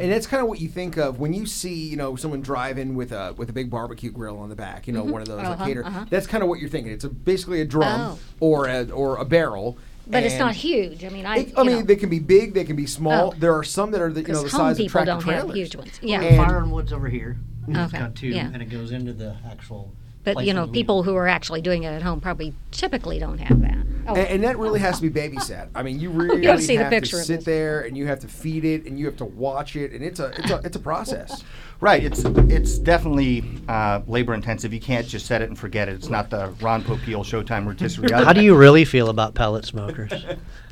And 0.00 0.10
that's 0.10 0.26
kind 0.26 0.42
of 0.42 0.48
what 0.48 0.58
you 0.58 0.68
think 0.68 0.96
of 0.96 1.18
when 1.18 1.34
you 1.34 1.44
see, 1.44 1.74
you 1.74 1.96
know, 1.98 2.16
someone 2.16 2.40
driving 2.40 2.94
with 2.94 3.12
a 3.12 3.34
with 3.36 3.50
a 3.50 3.52
big 3.52 3.68
barbecue 3.68 4.10
grill 4.10 4.38
on 4.38 4.48
the 4.48 4.56
back. 4.56 4.86
You 4.86 4.94
know, 4.94 5.04
one 5.04 5.20
of 5.20 5.28
those 5.28 5.36
like 5.36 5.46
Uh-huh, 5.48 5.64
cater. 5.66 5.84
uh-huh. 5.84 6.06
That's 6.08 6.26
kind 6.26 6.42
of 6.42 6.48
what 6.48 6.60
you're 6.60 6.70
thinking. 6.70 6.92
It's 6.94 7.04
a, 7.04 7.10
basically 7.10 7.60
a 7.60 7.66
drum 7.66 8.00
Oh. 8.00 8.18
or 8.40 8.68
a 8.68 8.88
or 8.90 9.18
a 9.18 9.24
barrel. 9.26 9.76
But 10.06 10.22
it's 10.24 10.38
not 10.38 10.54
huge. 10.54 11.04
I 11.04 11.10
mean, 11.10 11.26
I. 11.26 11.36
it- 11.40 11.52
I 11.58 11.62
mean, 11.62 11.80
know, 11.80 11.82
they 11.84 11.96
can 11.96 12.08
be 12.08 12.18
big, 12.20 12.54
they 12.54 12.64
can 12.64 12.74
be 12.74 12.86
small. 12.86 13.32
Oh. 13.34 13.38
There 13.38 13.54
are 13.54 13.62
some 13.62 13.90
that 13.90 14.00
are 14.00 14.10
the 14.10 14.22
you 14.22 14.28
know 14.28 14.42
'cause 14.42 14.50
the 14.50 14.56
home 14.56 14.68
size 14.68 14.72
of 14.72 14.78
people 14.78 14.90
tractor 14.92 15.12
don't 15.12 15.20
trailers. 15.20 15.46
have 15.46 15.54
huge 15.54 15.76
ones. 15.76 16.00
Yeah. 16.02 16.22
And- 16.22 16.36
Fire 16.38 16.58
and 16.58 16.72
wood's 16.72 16.92
over 16.94 17.08
here. 17.10 17.36
It's 17.68 17.78
Okay, 17.78 17.98
got 17.98 18.14
two, 18.16 18.28
yeah. 18.28 18.50
and 18.52 18.62
it 18.62 18.70
goes 18.70 18.90
into 18.92 19.12
the 19.12 19.36
actual. 19.48 19.92
But 20.24 20.34
place 20.34 20.46
you 20.46 20.54
know, 20.54 20.68
people 20.68 21.02
who 21.02 21.16
are 21.16 21.26
actually 21.26 21.62
doing 21.62 21.82
it 21.82 21.88
at 21.88 22.02
home 22.02 22.20
probably 22.20 22.54
typically 22.70 23.18
don't 23.18 23.38
have 23.38 23.60
that. 23.60 23.78
Oh, 24.06 24.14
And, 24.14 24.28
and 24.28 24.44
that 24.44 24.58
really 24.58 24.80
has 24.80 25.00
to 25.00 25.08
be 25.08 25.10
babysat. 25.10 25.68
I 25.74 25.82
mean, 25.82 25.98
you 25.98 26.10
really 26.12 26.40
gotta 26.42 26.60
see 26.60 26.76
the 26.76 26.84
have 26.84 26.92
picture 26.92 27.18
to 27.18 27.24
sit 27.24 27.44
there 27.44 27.80
and 27.80 27.96
you 27.96 28.06
have 28.06 28.20
to 28.20 28.28
feed 28.28 28.64
it 28.64 28.86
and 28.86 28.98
you 28.98 29.06
have 29.06 29.16
to 29.16 29.24
watch 29.24 29.74
it, 29.76 29.92
and 29.92 30.02
it's 30.02 30.20
a 30.20 30.26
it's 30.38 30.50
a 30.50 30.60
it's 30.64 30.76
a 30.76 30.80
process. 30.80 31.42
Right. 31.82 32.04
It's 32.04 32.20
it's 32.24 32.78
definitely 32.78 33.44
uh, 33.66 34.02
labor 34.06 34.34
intensive. 34.34 34.72
You 34.72 34.78
can't 34.78 35.04
just 35.04 35.26
set 35.26 35.42
it 35.42 35.48
and 35.48 35.58
forget 35.58 35.88
it. 35.88 35.96
It's 35.96 36.08
not 36.08 36.30
the 36.30 36.54
Ron 36.60 36.84
Popeil 36.84 37.24
Showtime 37.24 37.66
rotisserie. 37.66 38.08
How 38.12 38.32
do 38.32 38.40
you 38.40 38.54
really 38.54 38.84
feel 38.84 39.08
about 39.08 39.34
pellet 39.34 39.64
smokers? 39.64 40.12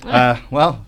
Uh, 0.05 0.41
well, 0.51 0.87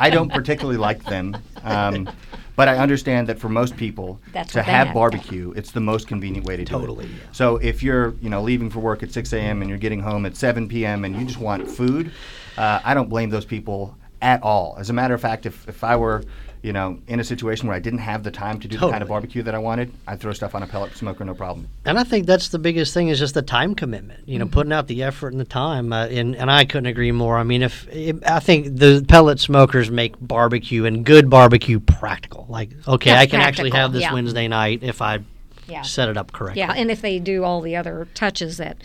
I 0.00 0.10
don't 0.10 0.30
particularly 0.32 0.78
like 0.78 1.02
them. 1.04 1.36
Um, 1.64 2.08
but 2.56 2.68
I 2.68 2.78
understand 2.78 3.28
that 3.28 3.38
for 3.38 3.48
most 3.50 3.76
people, 3.76 4.18
That's 4.32 4.52
to 4.52 4.60
what 4.60 4.66
they 4.66 4.72
have 4.72 4.86
have. 4.88 4.94
barbecue, 4.94 5.52
it's 5.56 5.72
the 5.72 5.80
most 5.80 6.08
convenient 6.08 6.46
way 6.46 6.56
to 6.56 6.64
do 6.64 6.70
Totally, 6.72 7.04
it. 7.04 7.10
yeah. 7.10 7.32
So 7.32 7.56
if 7.58 7.82
you're, 7.82 8.14
you 8.22 8.30
know, 8.30 8.40
leaving 8.42 8.70
for 8.70 8.80
work 8.80 9.02
at 9.02 9.12
6 9.12 9.32
a.m. 9.34 9.60
and 9.60 9.68
you're 9.68 9.78
getting 9.78 10.00
home 10.00 10.24
at 10.24 10.36
7 10.36 10.66
p.m. 10.68 11.04
and 11.04 11.14
you 11.14 11.26
just 11.26 11.38
want 11.38 11.70
food, 11.70 12.10
uh, 12.56 12.80
I 12.82 12.94
don't 12.94 13.10
blame 13.10 13.28
those 13.28 13.44
people 13.44 13.94
at 14.22 14.42
all. 14.42 14.74
As 14.78 14.88
a 14.88 14.94
matter 14.94 15.12
of 15.12 15.20
fact, 15.20 15.44
if, 15.44 15.68
if 15.68 15.84
I 15.84 15.96
were, 15.96 16.24
you 16.66 16.72
know, 16.72 16.98
in 17.06 17.20
a 17.20 17.24
situation 17.24 17.68
where 17.68 17.76
I 17.76 17.78
didn't 17.78 18.00
have 18.00 18.24
the 18.24 18.30
time 18.32 18.58
to 18.58 18.66
do 18.66 18.76
the 18.76 18.90
kind 18.90 19.00
of 19.00 19.08
barbecue 19.08 19.40
that 19.44 19.54
I 19.54 19.58
wanted, 19.58 19.92
I'd 20.08 20.18
throw 20.18 20.32
stuff 20.32 20.52
on 20.52 20.64
a 20.64 20.66
pellet 20.66 20.96
smoker, 20.96 21.24
no 21.24 21.32
problem. 21.32 21.68
And 21.84 21.96
I 21.96 22.02
think 22.02 22.26
that's 22.26 22.48
the 22.48 22.58
biggest 22.58 22.92
thing 22.92 23.06
is 23.06 23.20
just 23.20 23.34
the 23.34 23.42
time 23.42 23.76
commitment. 23.76 24.28
You 24.28 24.40
know, 24.40 24.48
putting 24.48 24.72
out 24.72 24.88
the 24.88 25.04
effort 25.04 25.28
and 25.28 25.40
the 25.40 25.44
time. 25.44 25.92
Uh, 25.92 26.06
and 26.06 26.34
and 26.34 26.50
I 26.50 26.64
couldn't 26.64 26.86
agree 26.86 27.12
more. 27.12 27.38
I 27.38 27.44
mean, 27.44 27.62
if, 27.62 27.86
if 27.92 28.16
I 28.28 28.40
think 28.40 28.78
the 28.78 29.04
pellet 29.06 29.38
smokers 29.38 29.92
make 29.92 30.16
barbecue 30.20 30.86
and 30.86 31.06
good 31.06 31.30
barbecue 31.30 31.78
practical. 31.78 32.46
Like, 32.48 32.70
okay, 32.88 33.10
That's 33.10 33.22
I 33.22 33.26
can 33.26 33.40
actually 33.40 33.70
have 33.70 33.92
this 33.92 34.02
yeah. 34.02 34.12
Wednesday 34.12 34.48
night 34.48 34.80
if 34.82 35.00
I 35.00 35.20
Yeah. 35.68 35.82
set 35.82 36.08
it 36.08 36.16
up 36.16 36.32
correctly. 36.32 36.62
Yeah, 36.62 36.72
and 36.76 36.90
if 36.90 37.00
they 37.00 37.20
do 37.20 37.44
all 37.44 37.60
the 37.60 37.76
other 37.76 38.08
touches 38.14 38.56
that 38.56 38.78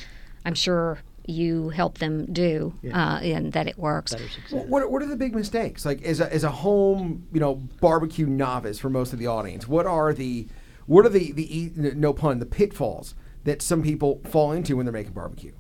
I'm 0.46 0.54
sure 0.54 1.00
you 1.28 1.70
help 1.70 1.98
them 2.00 2.26
do, 2.32 2.74
uh, 2.94 3.20
and 3.22 3.54
that 3.54 3.68
it 3.68 3.78
works. 3.78 4.14
Wh- 4.50 4.70
What, 4.70 4.92
what 4.92 5.02
are 5.02 5.06
the 5.08 5.16
big 5.16 5.36
mistakes? 5.36 5.86
Like 5.86 6.02
as 6.04 6.20
a, 6.20 6.34
as 6.34 6.44
a 6.44 6.50
home, 6.52 7.28
you 7.32 7.40
know, 7.40 7.56
barbecue 7.80 8.26
novice 8.26 8.80
for 8.80 8.90
most 8.90 9.14
of 9.14 9.20
the 9.20 9.28
audience, 9.28 9.68
what 9.68 9.86
are 9.86 10.14
the 10.14 10.48
what 10.88 11.06
are 11.06 11.10
the 11.10 11.32
the 11.32 11.60
e- 11.60 11.72
no 11.76 12.14
pun 12.14 12.40
the 12.40 12.46
pitfalls 12.46 13.16
that 13.44 13.62
some 13.62 13.82
people 13.82 14.22
fall 14.30 14.52
into 14.52 14.76
when 14.76 14.86
they're 14.86 14.94
making 14.94 15.14
barbecue? 15.14 15.52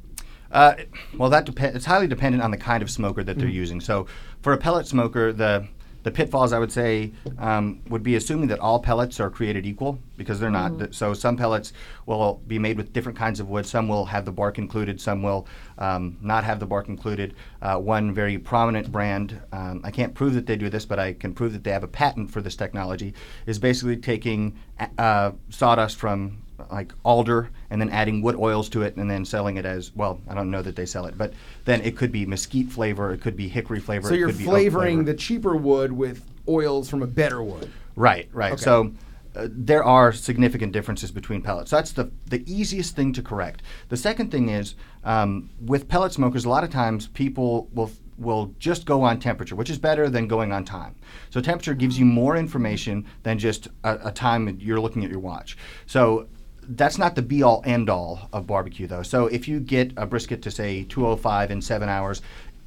Uh, 0.51 0.73
well, 1.17 1.29
that 1.29 1.45
depends. 1.45 1.77
It's 1.77 1.85
highly 1.85 2.07
dependent 2.07 2.43
on 2.43 2.51
the 2.51 2.57
kind 2.57 2.83
of 2.83 2.91
smoker 2.91 3.23
that 3.23 3.37
they're 3.37 3.47
using. 3.47 3.79
So, 3.79 4.05
for 4.41 4.51
a 4.51 4.57
pellet 4.57 4.85
smoker, 4.85 5.31
the 5.31 5.67
the 6.03 6.11
pitfalls 6.11 6.51
I 6.53 6.59
would 6.59 6.71
say 6.71 7.11
um, 7.37 7.81
would 7.89 8.03
be 8.03 8.15
assuming 8.15 8.47
that 8.49 8.59
all 8.59 8.79
pellets 8.79 9.19
are 9.19 9.29
created 9.29 9.65
equal 9.65 9.99
because 10.17 10.39
they're 10.39 10.49
not. 10.49 10.77
Th- 10.79 10.93
So 10.93 11.13
some 11.13 11.37
pellets 11.37 11.73
will 12.05 12.41
be 12.47 12.59
made 12.59 12.77
with 12.77 12.93
different 12.93 13.17
kinds 13.17 13.39
of 13.39 13.49
wood. 13.49 13.65
Some 13.65 13.87
will 13.87 14.05
have 14.05 14.25
the 14.25 14.31
bark 14.31 14.57
included. 14.57 14.99
Some 14.99 15.21
will 15.23 15.47
um, 15.77 16.17
not 16.21 16.43
have 16.43 16.59
the 16.59 16.65
bark 16.65 16.89
included. 16.89 17.35
Uh, 17.61 17.77
one 17.77 18.13
very 18.13 18.37
prominent 18.37 18.91
brand, 18.91 19.39
um, 19.51 19.81
I 19.83 19.91
can't 19.91 20.13
prove 20.13 20.33
that 20.33 20.45
they 20.47 20.55
do 20.55 20.69
this, 20.69 20.85
but 20.85 20.99
I 20.99 21.13
can 21.13 21.33
prove 21.33 21.53
that 21.53 21.63
they 21.63 21.71
have 21.71 21.83
a 21.83 21.87
patent 21.87 22.31
for 22.31 22.41
this 22.41 22.55
technology, 22.55 23.13
is 23.45 23.59
basically 23.59 23.97
taking 23.97 24.57
uh, 24.97 25.31
sawdust 25.49 25.97
from 25.97 26.41
like 26.71 26.93
alder 27.03 27.49
and 27.69 27.81
then 27.81 27.89
adding 27.89 28.21
wood 28.21 28.35
oils 28.35 28.69
to 28.69 28.81
it 28.81 28.95
and 28.95 29.09
then 29.11 29.25
selling 29.25 29.57
it 29.57 29.65
as 29.65 29.93
well 29.95 30.19
i 30.29 30.33
don't 30.33 30.49
know 30.49 30.61
that 30.61 30.75
they 30.75 30.85
sell 30.85 31.05
it 31.05 31.17
but 31.17 31.33
then 31.65 31.81
it 31.81 31.97
could 31.97 32.11
be 32.11 32.25
mesquite 32.25 32.69
flavor 32.71 33.11
it 33.13 33.21
could 33.21 33.35
be 33.35 33.47
hickory 33.47 33.79
flavor 33.79 34.07
So 34.07 34.13
it 34.13 34.19
you're 34.19 34.29
could 34.29 34.37
be 34.37 34.43
flavoring 34.45 34.97
flavor. 34.99 35.11
the 35.11 35.17
cheaper 35.17 35.55
wood 35.55 35.91
with 35.91 36.23
oils 36.47 36.89
from 36.89 37.03
a 37.03 37.07
better 37.07 37.43
wood. 37.43 37.69
right 37.95 38.29
right 38.33 38.53
Okay. 38.53 38.61
so 38.63 38.91
uh, 39.33 39.47
there 39.49 39.83
are 39.83 40.11
significant 40.11 40.73
differences 40.73 41.09
between 41.09 41.41
pellets. 41.41 41.69
So 41.69 41.77
that's 41.77 41.93
the 41.93 42.11
the 42.25 42.43
easiest 42.51 42.97
thing 42.97 43.13
to 43.13 43.21
correct. 43.21 43.61
The 43.87 43.95
second 43.95 44.29
thing 44.29 44.49
is 44.49 44.75
um, 45.05 45.49
with 45.65 45.87
pellet 45.87 46.11
smokers. 46.11 46.43
A 46.43 46.49
lot 46.49 46.65
of 46.65 46.69
times 46.69 47.07
people 47.07 47.69
will 47.73 47.89
will 48.17 48.53
just 48.59 48.85
go 48.85 49.03
on 49.03 49.21
temperature, 49.21 49.55
which 49.55 49.69
is 49.69 49.77
better 49.77 50.09
than 50.09 50.27
going 50.27 50.51
on 50.51 50.65
time. 50.65 50.95
So 51.29 51.39
temperature 51.39 51.73
gives 51.73 51.97
you 51.97 52.03
more 52.03 52.35
information 52.35 53.05
than 53.23 53.39
just 53.39 53.69
a, 53.85 54.09
a 54.09 54.11
time 54.11 54.57
you're 54.59 54.81
looking 54.81 55.05
at 55.05 55.09
your 55.09 55.21
watch. 55.21 55.57
So 55.85 56.27
that's 56.69 56.97
not 56.97 57.15
the 57.15 57.21
be 57.21 57.43
all 57.43 57.61
end 57.65 57.89
all 57.89 58.29
of 58.33 58.47
barbecue 58.47 58.87
though. 58.87 59.03
So 59.03 59.27
if 59.27 59.47
you 59.47 59.59
get 59.59 59.91
a 59.97 60.05
brisket 60.05 60.41
to 60.43 60.51
say 60.51 60.83
205 60.83 61.51
in 61.51 61.61
seven 61.61 61.89
hours, 61.89 62.21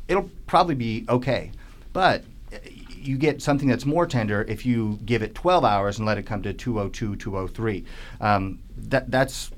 it'll 0.09 0.31
probably 0.47 0.75
be 0.75 1.05
okay. 1.09 1.53
But 1.93 2.25
uh, 2.53 2.59
you 2.91 3.17
get 3.17 3.43
something 3.43 3.69
that's 3.69 3.87
more 3.87 4.07
tender 4.07 4.43
if 4.49 4.65
you 4.65 4.99
give 5.05 5.23
it 5.23 5.35
12 5.35 5.65
hours 5.65 5.99
and 5.99 6.07
let 6.07 6.19
it 6.19 6.25
come 6.25 6.43
to 6.43 6.53
202, 6.53 7.17
203. 7.17 7.85
Um, 8.21 8.59
that, 8.77 9.11
that's 9.11 9.51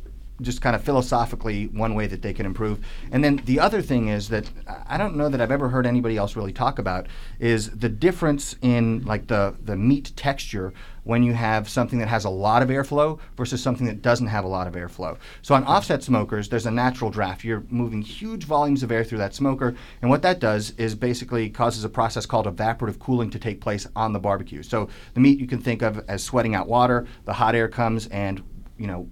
just 0.42 0.60
kind 0.60 0.76
of 0.76 0.82
philosophically 0.82 1.66
one 1.68 1.94
way 1.94 2.06
that 2.06 2.22
they 2.22 2.32
can 2.32 2.46
improve. 2.46 2.84
And 3.10 3.24
then 3.24 3.42
the 3.44 3.60
other 3.60 3.80
thing 3.80 4.08
is 4.08 4.28
that 4.28 4.50
I 4.86 4.98
don't 4.98 5.16
know 5.16 5.28
that 5.28 5.40
I've 5.40 5.50
ever 5.50 5.68
heard 5.68 5.86
anybody 5.86 6.16
else 6.16 6.36
really 6.36 6.52
talk 6.52 6.78
about 6.78 7.06
is 7.38 7.70
the 7.70 7.88
difference 7.88 8.56
in 8.60 9.04
like 9.04 9.28
the, 9.28 9.54
the 9.64 9.76
meat 9.76 10.12
texture 10.16 10.72
when 11.06 11.22
you 11.22 11.32
have 11.32 11.68
something 11.68 12.00
that 12.00 12.08
has 12.08 12.24
a 12.24 12.30
lot 12.30 12.62
of 12.62 12.68
airflow 12.68 13.18
versus 13.36 13.62
something 13.62 13.86
that 13.86 14.02
doesn't 14.02 14.26
have 14.26 14.44
a 14.44 14.48
lot 14.48 14.66
of 14.66 14.74
airflow. 14.74 15.16
So 15.40 15.54
on 15.54 15.62
offset 15.64 16.02
smokers, 16.02 16.48
there's 16.48 16.66
a 16.66 16.70
natural 16.70 17.10
draft. 17.10 17.44
You're 17.44 17.62
moving 17.68 18.02
huge 18.02 18.44
volumes 18.44 18.82
of 18.82 18.90
air 18.90 19.04
through 19.04 19.18
that 19.18 19.32
smoker, 19.32 19.76
and 20.02 20.10
what 20.10 20.22
that 20.22 20.40
does 20.40 20.72
is 20.72 20.96
basically 20.96 21.48
causes 21.48 21.84
a 21.84 21.88
process 21.88 22.26
called 22.26 22.46
evaporative 22.46 22.98
cooling 22.98 23.30
to 23.30 23.38
take 23.38 23.60
place 23.60 23.86
on 23.94 24.12
the 24.12 24.18
barbecue. 24.18 24.64
So 24.64 24.88
the 25.14 25.20
meat 25.20 25.38
you 25.38 25.46
can 25.46 25.60
think 25.60 25.80
of 25.80 26.04
as 26.08 26.24
sweating 26.24 26.56
out 26.56 26.66
water, 26.66 27.06
the 27.24 27.34
hot 27.34 27.54
air 27.54 27.68
comes 27.68 28.08
and 28.08 28.42
you 28.76 28.88
know 28.88 29.08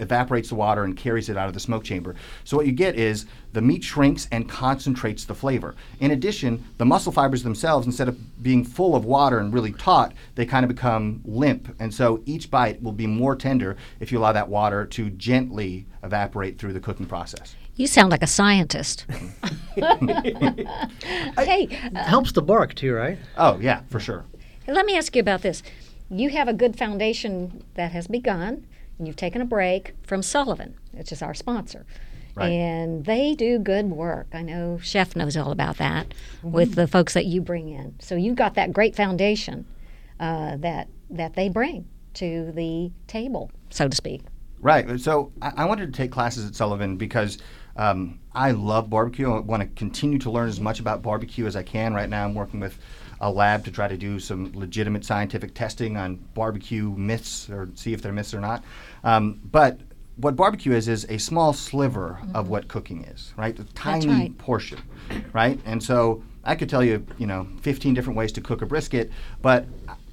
evaporates 0.00 0.48
the 0.48 0.54
water 0.54 0.84
and 0.84 0.96
carries 0.96 1.28
it 1.28 1.36
out 1.36 1.48
of 1.48 1.54
the 1.54 1.60
smoke 1.60 1.84
chamber. 1.84 2.14
So 2.44 2.56
what 2.56 2.66
you 2.66 2.72
get 2.72 2.96
is 2.96 3.26
the 3.52 3.60
meat 3.60 3.84
shrinks 3.84 4.28
and 4.32 4.48
concentrates 4.48 5.24
the 5.24 5.34
flavor. 5.34 5.74
In 6.00 6.10
addition, 6.12 6.64
the 6.78 6.84
muscle 6.84 7.12
fibers 7.12 7.42
themselves, 7.42 7.86
instead 7.86 8.08
of 8.08 8.42
being 8.42 8.64
full 8.64 8.94
of 8.94 9.04
water 9.04 9.38
and 9.38 9.52
really 9.52 9.72
taut, 9.72 10.12
they 10.34 10.46
kind 10.46 10.64
of 10.64 10.68
become 10.68 11.20
limp. 11.24 11.74
And 11.78 11.92
so 11.92 12.22
each 12.26 12.50
bite 12.50 12.82
will 12.82 12.92
be 12.92 13.06
more 13.06 13.36
tender 13.36 13.76
if 14.00 14.10
you 14.10 14.18
allow 14.18 14.32
that 14.32 14.48
water 14.48 14.86
to 14.86 15.10
gently 15.10 15.86
evaporate 16.02 16.58
through 16.58 16.72
the 16.72 16.80
cooking 16.80 17.06
process. 17.06 17.54
You 17.76 17.86
sound 17.86 18.10
like 18.10 18.22
a 18.22 18.26
scientist. 18.26 19.06
hey, 19.74 20.66
uh, 21.36 22.04
helps 22.04 22.32
the 22.32 22.42
bark 22.42 22.74
too, 22.74 22.92
right? 22.92 23.18
Oh 23.38 23.58
yeah, 23.58 23.82
for 23.88 23.98
sure. 24.00 24.26
let 24.66 24.84
me 24.84 24.96
ask 24.96 25.16
you 25.16 25.20
about 25.20 25.42
this. 25.42 25.62
You 26.10 26.28
have 26.30 26.48
a 26.48 26.52
good 26.52 26.76
foundation 26.76 27.64
that 27.74 27.92
has 27.92 28.06
begun, 28.06 28.66
and 29.00 29.08
you've 29.08 29.16
taken 29.16 29.40
a 29.40 29.46
break 29.46 29.94
from 30.02 30.22
Sullivan, 30.22 30.76
which 30.92 31.10
is 31.10 31.22
our 31.22 31.32
sponsor. 31.32 31.86
Right. 32.34 32.50
And 32.50 33.04
they 33.04 33.34
do 33.34 33.58
good 33.58 33.86
work. 33.86 34.28
I 34.32 34.42
know 34.42 34.78
Chef 34.80 35.16
knows 35.16 35.36
all 35.36 35.50
about 35.50 35.78
that 35.78 36.12
with 36.42 36.74
the 36.74 36.86
folks 36.86 37.14
that 37.14 37.24
you 37.24 37.40
bring 37.40 37.70
in. 37.70 37.96
So 37.98 38.14
you've 38.14 38.36
got 38.36 38.54
that 38.54 38.72
great 38.72 38.94
foundation 38.94 39.66
uh, 40.20 40.56
that 40.58 40.88
that 41.08 41.34
they 41.34 41.48
bring 41.48 41.88
to 42.14 42.52
the 42.52 42.92
table, 43.08 43.50
so 43.70 43.88
to 43.88 43.96
speak. 43.96 44.20
Right. 44.60 45.00
So 45.00 45.32
I, 45.40 45.52
I 45.56 45.64
wanted 45.64 45.92
to 45.92 45.96
take 45.96 46.12
classes 46.12 46.46
at 46.46 46.54
Sullivan 46.54 46.96
because 46.96 47.38
um, 47.76 48.20
I 48.34 48.50
love 48.50 48.90
barbecue. 48.90 49.32
I 49.32 49.40
want 49.40 49.62
to 49.62 49.68
continue 49.68 50.18
to 50.18 50.30
learn 50.30 50.48
as 50.48 50.60
much 50.60 50.78
about 50.78 51.02
barbecue 51.02 51.46
as 51.46 51.56
I 51.56 51.62
can. 51.62 51.94
Right 51.94 52.08
now, 52.08 52.24
I'm 52.24 52.34
working 52.34 52.60
with 52.60 52.78
a 53.20 53.30
lab 53.30 53.64
to 53.64 53.70
try 53.70 53.86
to 53.86 53.96
do 53.96 54.18
some 54.18 54.50
legitimate 54.54 55.04
scientific 55.04 55.54
testing 55.54 55.96
on 55.96 56.16
barbecue 56.34 56.90
myths 56.96 57.50
or 57.50 57.68
see 57.74 57.92
if 57.92 58.02
they're 58.02 58.12
myths 58.12 58.32
or 58.32 58.40
not. 58.40 58.64
Um, 59.04 59.40
but 59.50 59.80
what 60.16 60.36
barbecue 60.36 60.72
is 60.72 60.88
is 60.88 61.06
a 61.08 61.18
small 61.18 61.52
sliver 61.52 62.18
of 62.34 62.48
what 62.48 62.68
cooking 62.68 63.04
is, 63.04 63.32
right? 63.36 63.58
A 63.58 63.64
tiny 63.74 64.06
right. 64.06 64.38
portion, 64.38 64.80
right? 65.32 65.58
And 65.64 65.82
so 65.82 66.22
I 66.44 66.54
could 66.54 66.68
tell 66.68 66.84
you, 66.84 67.06
you 67.18 67.26
know, 67.26 67.46
15 67.62 67.94
different 67.94 68.16
ways 68.16 68.32
to 68.32 68.40
cook 68.40 68.62
a 68.62 68.66
brisket, 68.66 69.10
but 69.42 69.66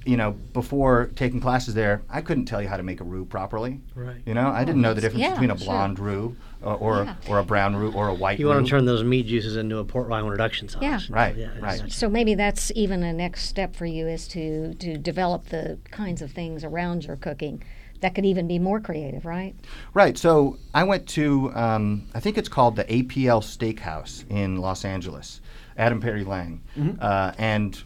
you 0.05 0.15
know, 0.15 0.31
before 0.31 1.11
taking 1.15 1.41
classes 1.41 1.73
there, 1.73 2.01
I 2.09 2.21
couldn't 2.21 2.45
tell 2.45 2.61
you 2.61 2.69
how 2.69 2.77
to 2.77 2.83
make 2.83 3.01
a 3.01 3.03
roux 3.03 3.25
properly. 3.25 3.81
Right. 3.93 4.21
You 4.25 4.33
know, 4.33 4.47
I 4.47 4.63
didn't 4.63 4.81
know 4.81 4.93
the 4.93 5.01
difference 5.01 5.21
yeah, 5.21 5.31
between 5.31 5.51
a 5.51 5.57
sure. 5.57 5.65
blonde 5.65 5.99
roux 5.99 6.37
or 6.61 6.75
or, 6.75 7.03
Yeah. 7.03 7.15
or 7.29 7.39
a 7.39 7.43
brown 7.43 7.75
roux 7.75 7.91
or 7.91 8.07
a 8.09 8.13
white 8.13 8.39
You 8.39 8.47
roux. 8.47 8.53
want 8.55 8.65
to 8.65 8.69
turn 8.69 8.85
those 8.85 9.03
meat 9.03 9.27
juices 9.27 9.55
into 9.57 9.77
a 9.77 9.85
port 9.85 10.09
wine 10.09 10.25
reduction 10.25 10.67
sauce. 10.69 10.81
Yeah. 10.81 10.99
Right, 11.09 11.35
Yeah, 11.35 11.45
it's- 11.57 11.61
right. 11.81 11.91
So 11.91 12.09
maybe 12.09 12.35
that's 12.35 12.71
even 12.75 13.03
a 13.03 13.13
next 13.13 13.43
step 13.45 13.75
for 13.75 13.85
you 13.85 14.07
is 14.07 14.27
to 14.29 14.73
to 14.75 14.97
develop 14.97 15.49
the 15.49 15.77
kinds 15.91 16.21
of 16.21 16.31
things 16.31 16.63
around 16.63 17.05
your 17.05 17.15
cooking 17.15 17.63
that 18.01 18.13
could 18.13 18.25
even 18.25 18.47
be 18.47 18.59
more 18.59 18.79
creative, 18.79 19.25
right? 19.25 19.55
Right. 19.95 20.17
So 20.19 20.57
I 20.73 20.83
went 20.83 21.07
to, 21.09 21.51
um, 21.55 22.03
I 22.13 22.19
think 22.19 22.37
it's 22.37 22.47
called 22.49 22.75
the 22.75 22.83
APL 22.83 23.41
Steakhouse 23.41 24.23
in 24.29 24.57
Los 24.57 24.85
Angeles, 24.85 25.41
Adam 25.77 25.99
Perry 25.99 26.23
Lang. 26.23 26.61
Uh, 26.99 27.31
and 27.39 27.81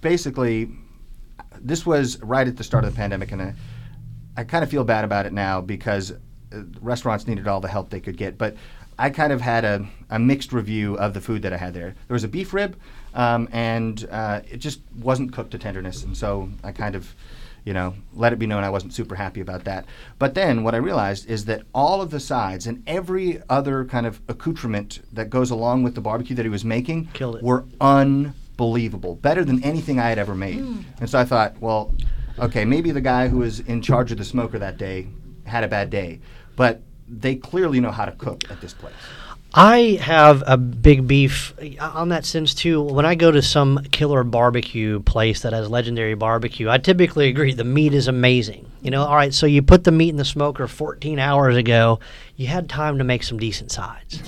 basically, 0.00 0.70
this 1.60 1.84
was 1.84 2.20
right 2.22 2.48
at 2.48 2.56
the 2.56 2.64
start 2.64 2.84
of 2.84 2.92
the 2.92 2.96
pandemic, 2.96 3.32
and 3.32 3.42
I, 3.42 3.54
I 4.36 4.44
kind 4.44 4.64
of 4.64 4.70
feel 4.70 4.82
bad 4.84 5.04
about 5.04 5.26
it 5.26 5.32
now 5.34 5.60
because 5.60 6.12
uh, 6.12 6.16
restaurants 6.80 7.26
needed 7.26 7.48
all 7.48 7.60
the 7.60 7.68
help 7.68 7.90
they 7.90 8.00
could 8.00 8.16
get. 8.16 8.38
But 8.38 8.56
I 8.98 9.10
kind 9.10 9.32
of 9.32 9.40
had 9.40 9.64
a, 9.64 9.86
a 10.10 10.18
mixed 10.18 10.52
review 10.52 10.96
of 10.96 11.14
the 11.14 11.20
food 11.20 11.42
that 11.42 11.52
I 11.52 11.56
had 11.56 11.74
there. 11.74 11.94
There 12.06 12.14
was 12.14 12.24
a 12.24 12.28
beef 12.28 12.54
rib, 12.54 12.76
um, 13.14 13.48
and 13.52 14.06
uh, 14.10 14.42
it 14.50 14.58
just 14.58 14.80
wasn't 15.00 15.32
cooked 15.32 15.50
to 15.52 15.58
tenderness, 15.58 16.04
and 16.04 16.16
so 16.16 16.48
I 16.62 16.72
kind 16.72 16.94
of 16.94 17.14
you 17.64 17.72
know, 17.72 17.94
let 18.12 18.32
it 18.32 18.38
be 18.38 18.46
known 18.46 18.62
I 18.62 18.70
wasn't 18.70 18.92
super 18.92 19.14
happy 19.14 19.40
about 19.40 19.64
that. 19.64 19.86
But 20.18 20.34
then 20.34 20.62
what 20.64 20.74
I 20.74 20.78
realized 20.78 21.28
is 21.30 21.46
that 21.46 21.62
all 21.74 22.02
of 22.02 22.10
the 22.10 22.20
sides 22.20 22.66
and 22.66 22.82
every 22.86 23.40
other 23.48 23.84
kind 23.86 24.06
of 24.06 24.20
accoutrement 24.28 25.00
that 25.12 25.30
goes 25.30 25.50
along 25.50 25.82
with 25.82 25.94
the 25.94 26.02
barbecue 26.02 26.36
that 26.36 26.44
he 26.44 26.50
was 26.50 26.64
making 26.64 27.06
Killed 27.14 27.36
it. 27.36 27.42
were 27.42 27.64
unbelievable, 27.80 29.14
better 29.16 29.44
than 29.44 29.64
anything 29.64 29.98
I 29.98 30.10
had 30.10 30.18
ever 30.18 30.34
made. 30.34 30.58
And 31.00 31.08
so 31.08 31.18
I 31.18 31.24
thought, 31.24 31.58
well, 31.58 31.94
okay, 32.38 32.64
maybe 32.66 32.90
the 32.90 33.00
guy 33.00 33.28
who 33.28 33.38
was 33.38 33.60
in 33.60 33.80
charge 33.80 34.12
of 34.12 34.18
the 34.18 34.24
smoker 34.24 34.58
that 34.58 34.76
day 34.76 35.08
had 35.46 35.64
a 35.64 35.68
bad 35.68 35.88
day, 35.88 36.20
but 36.56 36.80
they 37.08 37.36
clearly 37.36 37.80
know 37.80 37.90
how 37.90 38.04
to 38.04 38.12
cook 38.12 38.50
at 38.50 38.60
this 38.60 38.72
place. 38.72 38.94
I 39.56 40.00
have 40.02 40.42
a 40.48 40.56
big 40.56 41.06
beef 41.06 41.54
uh, 41.60 41.90
on 41.94 42.08
that 42.08 42.24
sense 42.24 42.54
too. 42.54 42.82
When 42.82 43.06
I 43.06 43.14
go 43.14 43.30
to 43.30 43.40
some 43.40 43.84
killer 43.92 44.24
barbecue 44.24 44.98
place 45.00 45.42
that 45.42 45.52
has 45.52 45.70
legendary 45.70 46.14
barbecue, 46.14 46.68
I 46.68 46.78
typically 46.78 47.28
agree 47.28 47.52
the 47.52 47.62
meat 47.62 47.94
is 47.94 48.08
amazing. 48.08 48.68
You 48.82 48.90
know, 48.90 49.04
all 49.04 49.14
right, 49.14 49.32
so 49.32 49.46
you 49.46 49.62
put 49.62 49.84
the 49.84 49.92
meat 49.92 50.08
in 50.08 50.16
the 50.16 50.24
smoker 50.24 50.66
14 50.66 51.20
hours 51.20 51.56
ago, 51.56 52.00
you 52.34 52.48
had 52.48 52.68
time 52.68 52.98
to 52.98 53.04
make 53.04 53.22
some 53.22 53.38
decent 53.38 53.70
sides. 53.70 54.20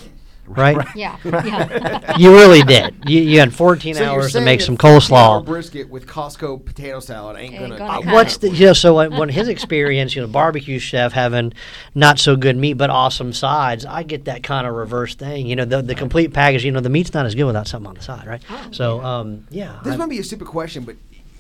Right? 0.49 0.76
Yeah, 0.95 1.17
yeah. 1.25 2.17
You 2.19 2.33
really 2.33 2.62
did. 2.62 2.95
You, 3.07 3.21
you 3.21 3.41
had 3.41 3.53
14 3.55 3.95
So 3.95 4.00
you're 4.03 4.11
hours 4.11 4.26
to 4.26 4.31
saying 4.33 4.45
make 4.45 4.61
that 4.61 4.65
some 4.67 4.76
14 4.76 5.17
hour 5.17 5.41
coleslaw. 5.41 5.45
brisket 5.45 5.88
with 5.91 6.07
Costco 6.07 6.65
potato 6.65 7.00
salad 7.00 7.37
ain't, 7.37 7.53
Ain't 7.55 7.62
gonna. 7.62 7.79
gonna 7.79 7.93
uh, 7.93 8.03
cut 8.03 8.12
What's 8.15 8.37
the 8.38 8.50
you 8.50 8.67
know? 8.67 8.73
So 8.73 8.95
when, 8.95 9.17
when 9.17 9.29
his 9.29 9.49
experience, 9.49 10.15
you 10.17 10.23
know, 10.23 10.29
barbecue 10.29 10.79
chef 10.79 11.12
having 11.12 11.53
not 11.95 12.19
so 12.19 12.37
good 12.37 12.57
meat 12.57 12.75
but 12.75 12.91
awesome 12.91 13.33
sides, 13.33 13.85
I 13.85 14.03
get 14.03 14.25
that 14.26 14.43
kind 14.43 14.67
of 14.67 14.75
reverse 14.75 15.15
thing. 15.15 15.47
You 15.47 15.57
know, 15.57 15.65
the 15.65 15.83
the 15.83 15.95
complete 15.95 16.33
package. 16.33 16.65
You 16.65 16.73
know, 16.73 16.81
the 16.81 16.88
meat's 16.91 17.12
not 17.12 17.26
as 17.26 17.35
good 17.35 17.45
without 17.45 17.67
something 17.69 17.88
on 17.88 17.95
the 17.95 18.03
side, 18.03 18.26
right? 18.26 18.43
so, 18.71 19.03
um, 19.05 19.47
yeah. 19.50 19.81
This 19.85 19.95
I- 19.95 19.97
might 19.97 20.09
be 20.11 20.19
a 20.19 20.25
stupid 20.25 20.47
question, 20.47 20.85
but 20.85 20.97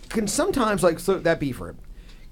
can 0.08 0.26
sometimes 0.28 0.82
like 0.82 0.98
so 1.00 1.18
that 1.18 1.40
beef 1.40 1.60
rib, 1.60 1.78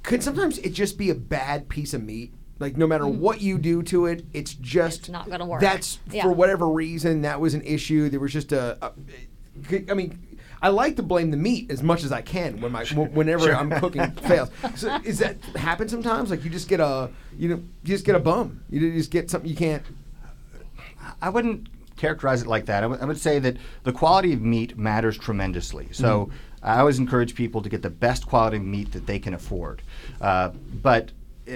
could 0.03 0.23
sometimes 0.23 0.59
it 0.59 0.71
just 0.71 0.99
be 0.99 1.11
a 1.11 1.15
bad 1.15 1.69
piece 1.69 1.95
of 1.95 2.03
meat? 2.03 2.33
Like 2.59 2.77
no 2.77 2.87
matter 2.87 3.07
what 3.07 3.41
you 3.41 3.59
do 3.59 3.83
to 3.85 4.07
it, 4.07 4.25
it's 4.33 4.55
just 4.55 5.01
It's 5.01 5.09
not 5.09 5.29
gonna 5.29 5.47
work. 5.47 5.61
That's 5.61 5.99
Yeah. 6.11 6.23
for 6.23 6.33
whatever 6.33 6.69
reason 6.69 7.23
that 7.23 7.41
was 7.41 7.55
an 7.55 7.63
issue. 7.63 8.09
There 8.09 8.21
was 8.21 8.33
just 8.33 8.53
a. 8.53 8.79
a 8.81 9.91
I 9.91 9.95
mean. 9.95 10.19
I 10.63 10.69
like 10.69 10.97
to 10.97 11.03
blame 11.03 11.31
the 11.31 11.37
meat 11.37 11.71
as 11.71 11.83
much 11.83 12.05
as 12.05 12.13
I 12.13 12.23
can 12.23 12.59
when 12.63 12.73
my 12.73 12.85
whenever 12.87 13.55
I'm 13.55 13.69
cooking 13.71 14.11
fails. 14.29 14.49
So 14.77 14.99
is 15.05 15.19
that 15.19 15.37
happen 15.57 15.91
sometimes? 15.91 16.31
Like 16.31 16.43
you 16.43 16.49
just 16.49 16.69
get 16.69 16.81
a 16.81 17.11
you 17.37 17.51
know 17.51 17.57
you 17.57 17.65
just 17.85 18.07
get 18.07 18.15
a 18.15 18.19
bum. 18.21 18.63
You 18.71 18.93
just 18.95 19.11
get 19.11 19.31
something 19.31 19.51
you 19.51 19.57
can't. 19.57 19.83
I 21.21 21.29
wouldn't 21.29 21.69
characterize 21.97 22.41
it 22.41 22.47
like 22.49 22.65
that. 22.67 22.83
I 22.83 22.87
would- 22.87 23.19
say 23.19 23.39
that 23.41 23.59
the 23.83 23.93
quality 23.93 24.33
of 24.33 24.41
meat 24.41 24.79
matters 24.79 25.19
tremendously. 25.19 25.89
So 25.93 26.31
I 26.63 26.79
always 26.79 26.99
encourage 26.99 27.35
people 27.35 27.61
to 27.61 27.69
get 27.69 27.83
the 27.83 27.91
best 27.91 28.27
quality 28.27 28.57
of 28.57 28.65
meat 28.65 28.93
that 28.93 29.07
they 29.07 29.19
can 29.19 29.35
afford. 29.35 29.83
Uh, 30.21 30.49
but 30.83 31.11
uh, 31.47 31.53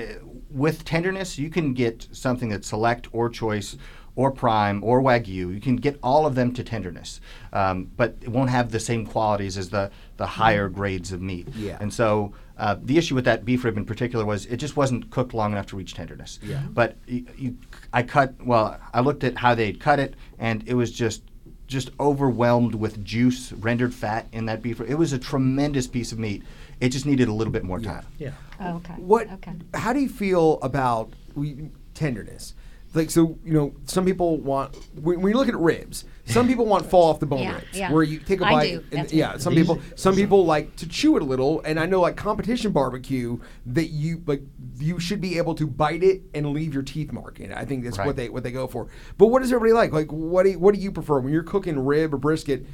with 0.50 0.84
tenderness, 0.84 1.38
you 1.38 1.50
can 1.50 1.74
get 1.74 2.08
something 2.12 2.48
that's 2.48 2.68
select 2.68 3.08
or 3.12 3.28
choice 3.28 3.76
or 4.16 4.32
prime 4.32 4.82
or 4.82 5.00
wagyu. 5.00 5.54
You 5.54 5.60
can 5.60 5.76
get 5.76 5.98
all 6.02 6.26
of 6.26 6.34
them 6.34 6.52
to 6.54 6.64
tenderness, 6.64 7.20
um, 7.52 7.90
but 7.96 8.16
it 8.20 8.28
won't 8.28 8.50
have 8.50 8.72
the 8.72 8.80
same 8.80 9.06
qualities 9.06 9.56
as 9.56 9.70
the, 9.70 9.92
the 10.16 10.26
higher 10.26 10.68
grades 10.68 11.12
of 11.12 11.22
meat. 11.22 11.48
Yeah. 11.54 11.78
And 11.80 11.94
so 11.94 12.32
uh, 12.56 12.76
the 12.82 12.98
issue 12.98 13.14
with 13.14 13.24
that 13.26 13.44
beef 13.44 13.62
rib 13.62 13.76
in 13.76 13.84
particular 13.84 14.24
was 14.24 14.46
it 14.46 14.56
just 14.56 14.76
wasn't 14.76 15.10
cooked 15.10 15.34
long 15.34 15.52
enough 15.52 15.66
to 15.66 15.76
reach 15.76 15.94
tenderness. 15.94 16.40
Yeah. 16.42 16.62
But 16.68 16.96
you, 17.06 17.26
you, 17.36 17.56
I 17.92 18.02
cut 18.02 18.34
well. 18.44 18.80
I 18.92 19.00
looked 19.00 19.22
at 19.22 19.38
how 19.38 19.54
they'd 19.54 19.78
cut 19.78 20.00
it, 20.00 20.14
and 20.38 20.66
it 20.66 20.74
was 20.74 20.90
just 20.90 21.22
just 21.68 21.90
overwhelmed 22.00 22.74
with 22.74 23.04
juice, 23.04 23.52
rendered 23.52 23.94
fat 23.94 24.26
in 24.32 24.46
that 24.46 24.62
beef. 24.62 24.80
rib. 24.80 24.90
It 24.90 24.94
was 24.94 25.12
a 25.12 25.18
tremendous 25.18 25.86
piece 25.86 26.12
of 26.12 26.18
meat. 26.18 26.42
It 26.80 26.90
just 26.90 27.06
needed 27.06 27.28
a 27.28 27.32
little 27.32 27.52
bit 27.52 27.64
more 27.64 27.80
time. 27.80 28.06
yeah. 28.18 28.30
Oh, 28.60 28.76
okay. 28.76 28.94
What? 28.94 29.30
Okay. 29.34 29.52
How 29.74 29.92
do 29.92 30.00
you 30.00 30.08
feel 30.08 30.58
about 30.62 31.12
we, 31.34 31.70
tenderness? 31.94 32.54
Like 32.94 33.10
so, 33.10 33.38
you 33.44 33.52
know, 33.52 33.74
some 33.84 34.04
people 34.06 34.38
want 34.38 34.74
when, 34.94 35.20
when 35.20 35.30
you 35.32 35.38
look 35.38 35.48
at 35.48 35.56
ribs. 35.56 36.04
Some 36.24 36.46
people 36.46 36.66
want 36.66 36.84
fall 36.86 37.10
off 37.10 37.20
the 37.20 37.26
bone 37.26 37.42
Yeah, 37.42 37.54
ribs, 37.56 37.66
yeah. 37.78 37.92
where 37.92 38.02
you 38.02 38.18
take 38.18 38.40
a 38.40 38.44
bite. 38.44 38.68
do. 38.90 38.96
And, 38.96 39.12
yeah, 39.12 39.36
some 39.38 39.54
These- 39.54 39.66
people 39.66 39.80
some 39.94 40.14
people 40.14 40.44
like 40.46 40.74
to 40.76 40.88
chew 40.88 41.16
it 41.16 41.22
a 41.22 41.24
little, 41.24 41.60
and 41.62 41.78
I 41.78 41.84
know 41.86 42.00
like 42.00 42.16
competition 42.16 42.72
barbecue 42.72 43.38
that 43.66 43.88
you 43.88 44.22
like 44.26 44.42
you 44.78 44.98
should 45.00 45.20
be 45.20 45.36
able 45.38 45.54
to 45.56 45.66
bite 45.66 46.02
it 46.02 46.22
and 46.34 46.46
leave 46.52 46.72
your 46.74 46.82
teeth 46.82 47.12
mark 47.12 47.40
in 47.40 47.50
it. 47.52 47.56
I 47.56 47.64
think 47.66 47.84
that's 47.84 47.98
what 47.98 48.16
they 48.16 48.28
what 48.30 48.42
they 48.42 48.52
go 48.52 48.66
for. 48.66 48.88
But 49.18 49.26
what 49.26 49.42
does 49.42 49.52
everybody 49.52 49.72
like? 49.74 49.92
Like 49.92 50.10
what 50.10 50.44
do 50.44 50.50
you, 50.52 50.58
what 50.58 50.74
do 50.74 50.80
you 50.80 50.90
prefer 50.92 51.18
when 51.20 51.32
you're 51.32 51.42
cooking 51.42 51.78
rib 51.84 52.14
or 52.14 52.18
brisket? 52.18 52.66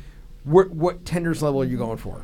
What 0.45 0.71
what 0.71 1.05
tenderness 1.05 1.43
level 1.43 1.61
are 1.63 1.65
you 1.67 1.77
going 1.79 1.99
for? 1.99 2.23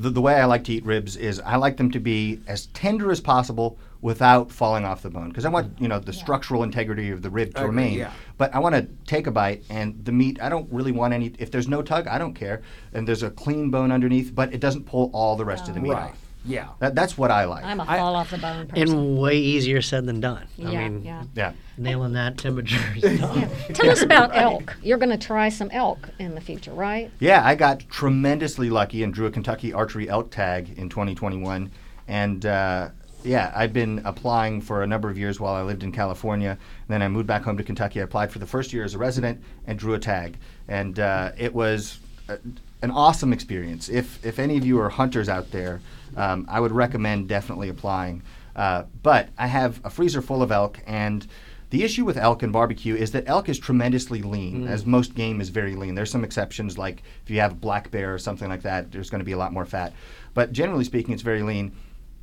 The, 0.00 0.10
the 0.10 0.20
way 0.20 0.34
I 0.34 0.44
like 0.44 0.64
to 0.64 0.72
eat 0.72 0.84
ribs 0.84 1.16
is 1.16 1.40
I 1.40 1.56
like 1.56 1.76
them 1.76 1.90
to 1.90 2.00
be 2.00 2.40
as 2.46 2.66
tender 2.66 3.10
as 3.10 3.20
possible 3.20 3.78
without 4.00 4.52
falling 4.52 4.84
off 4.84 5.02
the 5.02 5.10
bone 5.10 5.28
because 5.28 5.44
I 5.44 5.48
want 5.48 5.74
mm-hmm. 5.74 5.82
you 5.82 5.88
know 5.88 5.98
the 5.98 6.12
structural 6.12 6.62
integrity 6.62 7.10
of 7.10 7.22
the 7.22 7.30
rib 7.30 7.54
to 7.54 7.64
agree, 7.64 7.68
remain. 7.68 7.98
yeah. 7.98 8.12
But 8.36 8.54
I 8.54 8.60
want 8.60 8.74
to 8.76 8.86
take 9.06 9.26
a 9.26 9.30
bite 9.30 9.64
and 9.70 10.04
the 10.04 10.12
meat. 10.12 10.40
I 10.40 10.48
don't 10.48 10.70
really 10.72 10.92
want 10.92 11.14
any. 11.14 11.32
If 11.38 11.50
there's 11.50 11.68
no 11.68 11.82
tug, 11.82 12.06
I 12.06 12.18
don't 12.18 12.34
care. 12.34 12.62
And 12.92 13.08
there's 13.08 13.22
a 13.22 13.30
clean 13.30 13.70
bone 13.70 13.90
underneath, 13.90 14.34
but 14.34 14.54
it 14.54 14.60
doesn't 14.60 14.84
pull 14.86 15.10
all 15.12 15.36
the 15.36 15.44
rest 15.44 15.68
of 15.68 15.74
the 15.74 15.80
meat 15.80 15.90
Right. 15.90 16.10
off. 16.10 16.27
Yeah. 16.48 16.68
That, 16.80 16.94
that's 16.94 17.16
what 17.18 17.30
I 17.30 17.44
like. 17.44 17.64
I'm 17.64 17.80
a 17.80 17.84
fall 17.84 18.14
off 18.14 18.30
the 18.30 18.38
bone 18.38 18.66
person. 18.66 18.88
And 18.88 19.18
way 19.18 19.36
easier 19.36 19.82
said 19.82 20.06
than 20.06 20.20
done. 20.20 20.46
I 20.58 20.70
yeah, 20.70 20.88
mean, 20.88 21.04
yeah. 21.04 21.24
yeah. 21.34 21.52
nailing 21.76 22.14
that 22.14 22.38
temperature 22.38 22.82
is 22.96 23.20
tough. 23.20 23.68
Tell 23.68 23.90
us 23.90 24.02
about 24.02 24.34
elk. 24.34 24.76
You're 24.82 24.98
going 24.98 25.16
to 25.16 25.26
try 25.26 25.50
some 25.50 25.70
elk 25.70 26.08
in 26.18 26.34
the 26.34 26.40
future, 26.40 26.72
right? 26.72 27.10
Yeah, 27.20 27.44
I 27.44 27.54
got 27.54 27.80
tremendously 27.90 28.70
lucky 28.70 29.02
and 29.02 29.12
drew 29.12 29.26
a 29.26 29.30
Kentucky 29.30 29.72
archery 29.72 30.08
elk 30.08 30.30
tag 30.30 30.78
in 30.78 30.88
2021. 30.88 31.70
And 32.08 32.46
uh, 32.46 32.88
yeah, 33.22 33.52
I've 33.54 33.72
been 33.72 34.00
applying 34.04 34.60
for 34.60 34.82
a 34.82 34.86
number 34.86 35.10
of 35.10 35.18
years 35.18 35.38
while 35.38 35.54
I 35.54 35.62
lived 35.62 35.82
in 35.82 35.92
California. 35.92 36.56
then 36.88 37.02
I 37.02 37.08
moved 37.08 37.26
back 37.26 37.42
home 37.42 37.56
to 37.58 37.62
Kentucky. 37.62 38.00
I 38.00 38.04
applied 38.04 38.32
for 38.32 38.38
the 38.38 38.46
first 38.46 38.72
year 38.72 38.84
as 38.84 38.94
a 38.94 38.98
resident 38.98 39.42
and 39.66 39.78
drew 39.78 39.94
a 39.94 39.98
tag. 39.98 40.38
And 40.68 40.98
uh, 40.98 41.32
it 41.36 41.52
was 41.54 41.98
a, 42.28 42.38
an 42.82 42.90
awesome 42.90 43.32
experience. 43.32 43.88
If, 43.88 44.24
if 44.24 44.38
any 44.38 44.56
of 44.56 44.64
you 44.64 44.80
are 44.80 44.88
hunters 44.88 45.28
out 45.28 45.50
there, 45.50 45.80
um, 46.16 46.46
I 46.48 46.60
would 46.60 46.72
recommend 46.72 47.28
definitely 47.28 47.68
applying. 47.68 48.22
Uh, 48.54 48.84
but 49.02 49.28
I 49.38 49.46
have 49.46 49.80
a 49.84 49.90
freezer 49.90 50.22
full 50.22 50.42
of 50.42 50.50
elk 50.50 50.80
and 50.86 51.26
the 51.70 51.84
issue 51.84 52.04
with 52.04 52.16
elk 52.16 52.42
and 52.42 52.52
barbecue 52.52 52.94
is 52.96 53.10
that 53.10 53.24
elk 53.26 53.48
is 53.48 53.58
tremendously 53.58 54.22
lean, 54.22 54.66
as 54.66 54.86
most 54.86 55.14
game 55.14 55.38
is 55.40 55.50
very 55.50 55.76
lean. 55.76 55.94
There's 55.94 56.10
some 56.10 56.24
exceptions, 56.24 56.78
like 56.78 57.02
if 57.22 57.30
you 57.30 57.40
have 57.40 57.60
black 57.60 57.90
bear 57.90 58.14
or 58.14 58.18
something 58.18 58.48
like 58.48 58.62
that, 58.62 58.90
there's 58.90 59.10
going 59.10 59.18
to 59.18 59.24
be 59.24 59.32
a 59.32 59.36
lot 59.38 59.52
more 59.52 59.66
fat. 59.66 59.92
But 60.32 60.52
generally 60.52 60.84
speaking, 60.84 61.12
it's 61.12 61.22
very 61.22 61.42
lean. 61.42 61.72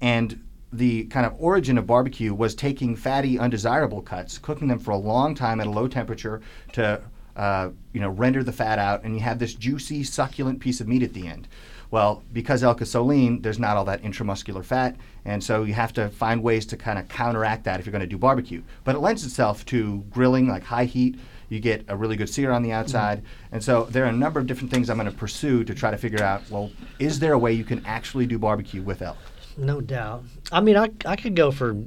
And 0.02 0.44
the 0.74 1.04
kind 1.06 1.28
of 1.28 1.36
origin 1.40 1.78
of 1.78 1.86
barbecue 1.86 2.34
was 2.34 2.56
taking 2.56 2.96
fatty, 2.96 3.38
undesirable 3.38 4.02
cuts, 4.02 4.40
cooking 4.40 4.68
them 4.68 4.80
for 4.80 4.92
a 4.92 4.98
long 4.98 5.36
time 5.36 5.62
at 5.62 5.68
a 5.68 5.70
low 5.70 5.88
temperature 5.88 6.42
to 6.74 7.02
uh, 7.36 7.70
you 7.94 8.02
know 8.02 8.10
render 8.10 8.44
the 8.44 8.52
fat 8.52 8.80
out, 8.80 9.04
and 9.04 9.16
you 9.16 9.22
have 9.22 9.40
this 9.40 9.54
juicy, 9.54 10.04
succulent 10.04 10.60
piece 10.60 10.82
of 10.82 10.88
meat 10.88 11.04
at 11.04 11.14
the 11.14 11.28
end. 11.28 11.48
Well, 11.92 12.24
because 12.34 12.64
elk 12.64 12.82
is 12.82 12.92
so 12.92 13.04
lean, 13.04 13.42
there's 13.42 13.60
not 13.60 13.78
all 13.78 13.86
that 13.86 14.02
intramuscular 14.02 14.66
fat, 14.66 14.96
and 15.24 15.44
so 15.44 15.64
you 15.64 15.74
have 15.74 15.94
to 15.94 16.10
find 16.10 16.42
ways 16.42 16.66
to 16.68 16.78
kind 16.78 16.98
of 16.98 17.08
counteract 17.08 17.64
that 17.66 17.80
if 17.80 17.86
you're 17.86 17.92
going 17.92 18.02
to 18.02 18.08
do 18.08 18.18
barbecue. 18.18 18.64
But 18.84 18.96
it 18.96 19.00
lends 19.00 19.24
itself 19.24 19.66
to 19.68 20.04
grilling, 20.10 20.48
like 20.48 20.64
high 20.64 20.86
heat. 20.86 21.20
You 21.48 21.60
get 21.60 21.86
a 21.88 21.96
really 21.96 22.16
good 22.16 22.30
sear 22.30 22.52
on 22.52 22.64
the 22.64 22.72
outside, 22.72 23.22
and 23.52 23.64
so 23.64 23.84
there 23.84 24.04
are 24.04 24.10
a 24.10 24.14
number 24.14 24.40
of 24.40 24.48
different 24.48 24.72
things 24.72 24.90
I'm 24.90 24.98
going 24.98 25.10
to 25.10 25.16
pursue 25.16 25.64
to 25.64 25.76
try 25.76 25.92
to 25.92 25.98
figure 25.98 26.24
out. 26.24 26.50
Well, 26.50 26.72
is 26.98 27.20
there 27.20 27.34
a 27.34 27.38
way 27.38 27.54
you 27.54 27.64
can 27.64 27.86
actually 27.86 28.26
do 28.26 28.40
barbecue 28.40 28.82
with 28.82 29.02
elk? 29.02 29.18
No 29.58 29.80
doubt. 29.80 30.24
I 30.52 30.60
mean, 30.62 30.76
I, 30.76 30.90
I 31.06 31.16
could 31.16 31.36
go 31.36 31.52
for 31.52 31.78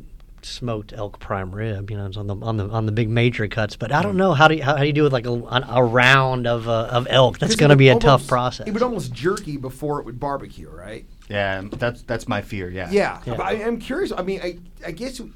smoked 0.46 0.92
elk 0.92 1.18
prime 1.20 1.52
rib, 1.54 1.90
you 1.90 1.96
know, 1.96 2.06
it's 2.06 2.16
on 2.16 2.26
the 2.26 2.36
on 2.36 2.56
the 2.56 2.68
on 2.68 2.86
the 2.86 2.92
big 2.92 3.08
major 3.08 3.46
cuts. 3.48 3.76
But 3.76 3.92
I 3.92 4.02
don't 4.02 4.16
know 4.16 4.32
how 4.34 4.48
do 4.48 4.56
you, 4.56 4.62
how, 4.62 4.74
how 4.74 4.80
do 4.82 4.86
you 4.86 4.92
do 4.92 5.02
with 5.02 5.12
like 5.12 5.26
a, 5.26 5.30
a 5.68 5.82
round 5.84 6.46
of 6.46 6.68
uh, 6.68 6.88
of 6.90 7.06
elk? 7.10 7.38
That's 7.38 7.56
going 7.56 7.70
to 7.70 7.76
be 7.76 7.88
a 7.88 7.92
almost- 7.94 8.04
tough 8.06 8.26
process. 8.26 8.66
It 8.66 8.72
would 8.72 8.82
almost 8.82 9.12
jerky 9.12 9.56
before 9.56 10.00
it 10.00 10.04
would 10.06 10.18
barbecue, 10.20 10.68
right? 10.70 11.04
Yeah, 11.28 11.62
that's 11.72 12.02
that's 12.02 12.26
my 12.28 12.40
fear. 12.42 12.70
Yeah. 12.70 12.88
Yeah, 12.90 13.20
Yeah. 13.26 13.34
but 13.36 13.42
I, 13.46 13.52
I'm 13.64 13.78
curious. 13.78 14.12
I 14.16 14.22
mean, 14.22 14.40
I, 14.42 14.58
I 14.86 14.90
guess 14.92 15.20
I'm 15.20 15.34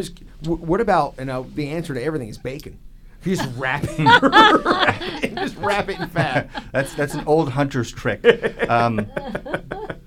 just. 0.00 0.20
W- 0.42 0.62
what 0.64 0.80
about? 0.80 1.14
you 1.18 1.24
know 1.24 1.46
the 1.54 1.68
answer 1.68 1.94
to 1.94 2.02
everything 2.02 2.28
is 2.28 2.38
bacon. 2.38 2.78
You 3.24 3.36
just 3.36 3.48
wrap 3.56 3.84
it, 3.84 3.98
wrap 4.22 5.00
it- 5.24 5.34
just 5.34 5.56
wrap 5.56 5.88
it 5.88 5.98
in 6.00 6.08
fat. 6.08 6.48
that's 6.72 6.94
that's 6.94 7.14
an 7.14 7.24
old 7.26 7.50
hunter's 7.50 7.90
trick. 7.92 8.24
Um, 8.68 9.06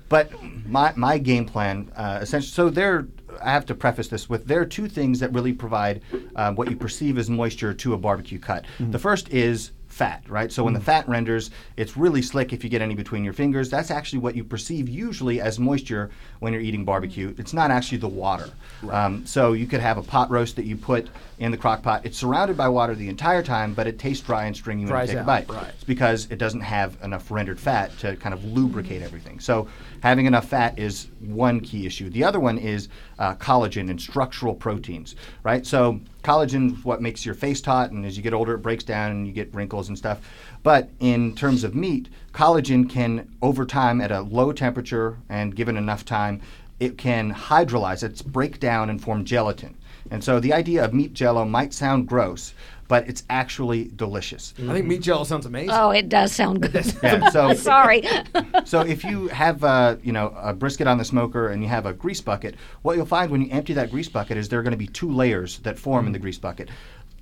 but 0.09 0.31
my 0.67 0.93
my 0.95 1.17
game 1.17 1.45
plan 1.45 1.91
uh, 1.95 2.19
essentially. 2.21 2.51
So 2.51 2.69
there, 2.69 3.07
I 3.41 3.51
have 3.51 3.65
to 3.67 3.75
preface 3.75 4.07
this 4.07 4.29
with 4.29 4.45
there 4.45 4.61
are 4.61 4.65
two 4.65 4.87
things 4.87 5.19
that 5.19 5.33
really 5.33 5.53
provide 5.53 6.01
um, 6.35 6.55
what 6.55 6.69
you 6.69 6.75
perceive 6.75 7.17
as 7.17 7.29
moisture 7.29 7.73
to 7.73 7.93
a 7.93 7.97
barbecue 7.97 8.39
cut. 8.39 8.65
The 8.79 8.99
first 8.99 9.29
is 9.29 9.71
fat, 9.93 10.23
right? 10.27 10.51
So 10.51 10.63
when 10.63 10.73
the 10.73 10.79
fat 10.79 11.07
renders, 11.07 11.51
it's 11.77 11.95
really 11.95 12.21
slick 12.21 12.51
if 12.51 12.63
you 12.63 12.69
get 12.69 12.81
any 12.81 12.95
between 12.95 13.23
your 13.23 13.33
fingers. 13.33 13.69
That's 13.69 13.91
actually 13.91 14.19
what 14.19 14.35
you 14.35 14.43
perceive 14.43 14.89
usually 14.89 15.39
as 15.39 15.59
moisture 15.59 16.09
when 16.39 16.51
you're 16.51 16.61
eating 16.61 16.83
barbecue. 16.83 17.33
It's 17.37 17.53
not 17.53 17.69
actually 17.69 17.99
the 17.99 18.07
water. 18.07 18.49
Um, 18.89 19.25
so 19.25 19.53
you 19.53 19.67
could 19.67 19.79
have 19.81 19.97
a 19.97 20.01
pot 20.01 20.31
roast 20.31 20.55
that 20.55 20.65
you 20.65 20.75
put 20.75 21.09
in 21.37 21.51
the 21.51 21.57
crock 21.57 21.83
pot. 21.83 22.05
It's 22.05 22.17
surrounded 22.17 22.57
by 22.57 22.67
water 22.69 22.95
the 22.95 23.07
entire 23.07 23.43
time, 23.43 23.73
but 23.73 23.85
it 23.85 23.99
tastes 23.99 24.25
dry 24.25 24.45
and 24.45 24.55
stringy 24.55 24.83
when 24.83 24.89
Dries 24.89 25.09
you 25.09 25.13
take 25.13 25.19
out, 25.19 25.43
a 25.43 25.45
bite. 25.45 25.49
right. 25.49 25.73
It's 25.75 25.83
because 25.83 26.27
it 26.31 26.37
doesn't 26.39 26.61
have 26.61 26.97
enough 27.03 27.29
rendered 27.29 27.59
fat 27.59 27.95
to 27.99 28.15
kind 28.15 28.33
of 28.33 28.43
lubricate 28.43 29.03
everything. 29.03 29.39
So 29.39 29.67
having 30.01 30.25
enough 30.25 30.49
fat 30.49 30.79
is 30.79 31.07
one 31.19 31.59
key 31.59 31.85
issue. 31.85 32.09
The 32.09 32.23
other 32.23 32.39
one 32.39 32.57
is 32.57 32.89
uh, 33.19 33.35
collagen 33.35 33.89
and 33.91 34.01
structural 34.01 34.55
proteins, 34.55 35.15
right? 35.43 35.65
So 35.65 35.99
collagen 36.23 36.71
is 36.71 36.85
what 36.85 37.01
makes 37.01 37.25
your 37.25 37.35
face 37.35 37.61
taut, 37.61 37.91
and 37.91 38.05
as 38.05 38.15
you 38.17 38.23
get 38.23 38.33
older, 38.33 38.55
it 38.55 38.59
breaks 38.59 38.83
down 38.83 39.11
and 39.11 39.27
you 39.27 39.33
get 39.33 39.53
wrinkles 39.53 39.89
and 39.89 39.97
stuff. 39.97 40.21
But 40.63 40.89
in 40.99 41.35
terms 41.35 41.63
of 41.63 41.75
meat, 41.75 42.09
collagen 42.31 42.89
can, 42.89 43.27
over 43.41 43.65
time, 43.65 44.01
at 44.01 44.11
a 44.11 44.21
low 44.21 44.53
temperature 44.53 45.17
and 45.29 45.55
given 45.55 45.77
enough 45.77 46.05
time, 46.05 46.41
it 46.79 46.97
can 46.97 47.33
hydrolyze, 47.33 48.03
it's 48.03 48.21
break 48.21 48.59
down 48.59 48.89
and 48.89 49.01
form 49.01 49.25
gelatin. 49.25 49.75
And 50.11 50.23
so 50.23 50.39
the 50.39 50.53
idea 50.53 50.83
of 50.83 50.93
meat 50.93 51.13
jello 51.13 51.45
might 51.45 51.73
sound 51.73 52.07
gross, 52.07 52.53
but 52.87 53.07
it's 53.07 53.23
actually 53.29 53.85
delicious. 53.95 54.53
I 54.59 54.73
think 54.73 54.85
meat 54.85 55.01
jello 55.01 55.23
sounds 55.23 55.45
amazing. 55.45 55.71
Oh, 55.71 55.89
it 55.91 56.09
does 56.09 56.31
sound 56.33 56.61
good. 56.71 56.85
Yeah, 57.01 57.29
so 57.29 57.53
Sorry. 57.71 58.03
so 58.65 58.81
if 58.81 59.03
you 59.03 59.27
have 59.29 59.63
uh, 59.63 59.95
you 60.03 60.11
know 60.11 60.33
a 60.37 60.53
brisket 60.53 60.85
on 60.87 60.97
the 60.97 61.05
smoker 61.05 61.47
and 61.49 61.63
you 61.63 61.69
have 61.69 61.85
a 61.85 61.93
grease 61.93 62.21
bucket, 62.21 62.55
what 62.81 62.95
you'll 62.97 63.05
find 63.05 63.31
when 63.31 63.41
you 63.41 63.49
empty 63.51 63.73
that 63.73 63.89
grease 63.91 64.09
bucket 64.09 64.37
is 64.37 64.49
there 64.49 64.59
are 64.59 64.63
going 64.63 64.71
to 64.71 64.77
be 64.77 64.87
two 64.87 65.11
layers 65.11 65.59
that 65.59 65.79
form 65.79 66.05
in 66.05 66.13
the 66.13 66.19
grease 66.19 66.37
bucket. 66.37 66.69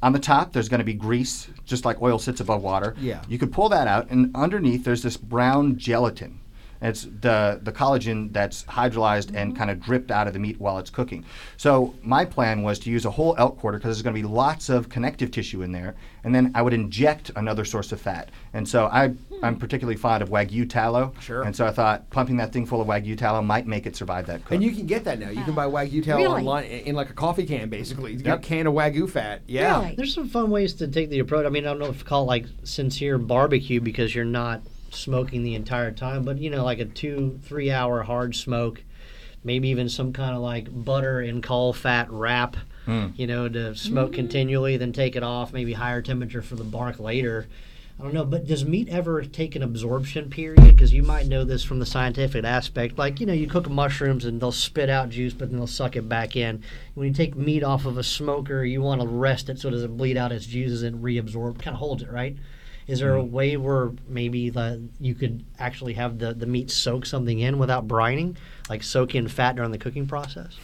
on 0.03 0.11
the 0.13 0.19
top, 0.19 0.51
there's 0.51 0.67
going 0.67 0.79
to 0.79 0.83
be 0.85 0.93
grease, 0.95 1.47
just 1.65 1.85
like 1.85 2.01
oil 2.01 2.17
sits 2.19 2.39
above 2.41 2.61
water. 2.63 2.95
Yeah. 2.99 3.21
You 3.29 3.37
could 3.37 3.51
pull 3.53 3.69
that 3.69 3.87
out, 3.87 4.09
and 4.09 4.31
underneath 4.35 4.83
there's 4.83 5.03
this 5.03 5.15
brown 5.15 5.77
gelatin. 5.77 6.39
It's 6.81 7.03
the 7.03 7.59
the 7.61 7.71
collagen 7.71 8.33
that's 8.33 8.63
hydrolyzed 8.63 9.27
and 9.35 9.51
mm-hmm. 9.51 9.57
kind 9.57 9.69
of 9.69 9.79
dripped 9.79 10.11
out 10.11 10.27
of 10.27 10.33
the 10.33 10.39
meat 10.39 10.59
while 10.59 10.77
it's 10.79 10.89
cooking. 10.89 11.25
So 11.57 11.93
my 12.03 12.25
plan 12.25 12.63
was 12.63 12.79
to 12.79 12.89
use 12.89 13.05
a 13.05 13.11
whole 13.11 13.35
elk 13.37 13.59
quarter 13.59 13.77
because 13.77 13.95
there's 13.95 14.01
going 14.01 14.15
to 14.15 14.21
be 14.21 14.27
lots 14.27 14.69
of 14.69 14.89
connective 14.89 15.31
tissue 15.31 15.61
in 15.61 15.71
there, 15.71 15.95
and 16.23 16.33
then 16.33 16.51
I 16.55 16.61
would 16.61 16.73
inject 16.73 17.31
another 17.35 17.65
source 17.65 17.91
of 17.91 18.01
fat. 18.01 18.29
And 18.53 18.67
so 18.67 18.87
I 18.87 19.09
hmm. 19.09 19.45
I'm 19.45 19.57
particularly 19.57 19.97
fond 19.97 20.23
of 20.23 20.29
wagyu 20.29 20.69
tallow. 20.69 21.13
Sure. 21.19 21.43
And 21.43 21.55
so 21.55 21.65
I 21.65 21.71
thought 21.71 22.09
pumping 22.09 22.37
that 22.37 22.51
thing 22.51 22.65
full 22.65 22.81
of 22.81 22.87
wagyu 22.87 23.17
tallow 23.17 23.41
might 23.41 23.67
make 23.67 23.85
it 23.85 23.95
survive 23.95 24.25
that 24.27 24.43
cook. 24.43 24.53
And 24.53 24.63
you 24.63 24.71
can 24.71 24.85
get 24.87 25.03
that 25.05 25.19
now. 25.19 25.29
You 25.29 25.43
can 25.43 25.53
buy 25.53 25.65
wagyu 25.65 26.03
tallow 26.03 26.21
Really? 26.23 26.39
online 26.39 26.65
in, 26.65 26.79
in 26.87 26.95
like 26.95 27.09
a 27.09 27.13
coffee 27.13 27.45
can, 27.45 27.69
basically. 27.69 28.13
You 28.13 28.17
get 28.17 28.27
Yep. 28.27 28.39
a 28.39 28.41
can 28.41 28.67
of 28.67 28.73
wagyu 28.73 29.09
fat. 29.09 29.41
Yeah. 29.47 29.81
Really? 29.81 29.95
There's 29.95 30.13
some 30.13 30.27
fun 30.27 30.49
ways 30.49 30.73
to 30.75 30.87
take 30.87 31.09
the 31.09 31.19
approach. 31.19 31.45
I 31.45 31.49
mean, 31.49 31.65
I 31.65 31.69
don't 31.69 31.79
know 31.79 31.85
if 31.85 31.99
to 31.99 32.05
call 32.05 32.23
it 32.23 32.27
like 32.27 32.45
sincere 32.63 33.17
barbecue 33.17 33.79
because 33.79 34.13
you're 34.15 34.25
not 34.25 34.61
smoking 34.93 35.43
the 35.43 35.55
entire 35.55 35.91
time, 35.91 36.23
but 36.23 36.37
you 36.37 36.49
know, 36.49 36.63
like 36.63 36.79
a 36.79 36.85
two, 36.85 37.39
three 37.43 37.71
hour 37.71 38.03
hard 38.03 38.35
smoke, 38.35 38.83
maybe 39.43 39.69
even 39.69 39.89
some 39.89 40.13
kind 40.13 40.35
of 40.35 40.41
like 40.41 40.67
butter 40.71 41.19
and 41.19 41.41
caul 41.43 41.73
fat 41.73 42.09
wrap, 42.11 42.55
hmm. 42.85 43.07
you 43.15 43.27
know, 43.27 43.49
to 43.49 43.75
smoke 43.75 44.09
mm-hmm. 44.09 44.15
continually, 44.15 44.77
then 44.77 44.93
take 44.93 45.15
it 45.15 45.23
off, 45.23 45.53
maybe 45.53 45.73
higher 45.73 46.01
temperature 46.01 46.41
for 46.41 46.55
the 46.55 46.63
bark 46.63 46.99
later. 46.99 47.47
I 48.01 48.03
don't 48.03 48.15
know, 48.15 48.25
but 48.25 48.47
does 48.47 48.65
meat 48.65 48.89
ever 48.89 49.21
take 49.21 49.55
an 49.55 49.61
absorption 49.61 50.31
period? 50.31 50.63
Because 50.63 50.91
you 50.91 51.03
might 51.03 51.27
know 51.27 51.43
this 51.43 51.63
from 51.63 51.77
the 51.77 51.85
scientific 51.85 52.43
aspect. 52.43 52.97
Like, 52.97 53.19
you 53.19 53.27
know, 53.27 53.33
you 53.33 53.45
cook 53.45 53.69
mushrooms 53.69 54.25
and 54.25 54.41
they'll 54.41 54.51
spit 54.51 54.89
out 54.89 55.09
juice, 55.09 55.35
but 55.35 55.49
then 55.49 55.59
they'll 55.59 55.67
suck 55.67 55.95
it 55.95 56.09
back 56.09 56.35
in. 56.35 56.63
When 56.95 57.07
you 57.07 57.13
take 57.13 57.35
meat 57.35 57.63
off 57.63 57.85
of 57.85 57.99
a 57.99 58.03
smoker, 58.03 58.63
you 58.63 58.81
want 58.81 59.01
to 59.01 59.07
rest 59.07 59.49
it 59.49 59.59
so 59.59 59.67
it 59.67 59.73
doesn't 59.73 59.97
bleed 59.97 60.17
out 60.17 60.31
its 60.31 60.47
juices 60.47 60.81
and 60.81 61.03
reabsorb, 61.03 61.59
kind 61.61 61.75
of 61.75 61.79
holds 61.79 62.01
it, 62.01 62.09
right? 62.09 62.35
Is 62.87 62.99
there 62.99 63.15
a 63.15 63.23
way 63.23 63.57
where 63.57 63.91
maybe 64.07 64.49
the, 64.49 64.81
you 64.99 65.15
could 65.15 65.43
actually 65.59 65.93
have 65.93 66.19
the, 66.19 66.33
the 66.33 66.45
meat 66.45 66.71
soak 66.71 67.05
something 67.05 67.39
in 67.39 67.57
without 67.57 67.87
brining? 67.87 68.35
Like 68.69 68.83
soak 68.83 69.15
in 69.15 69.27
fat 69.27 69.55
during 69.55 69.71
the 69.71 69.77
cooking 69.77 70.07
process? 70.07 70.57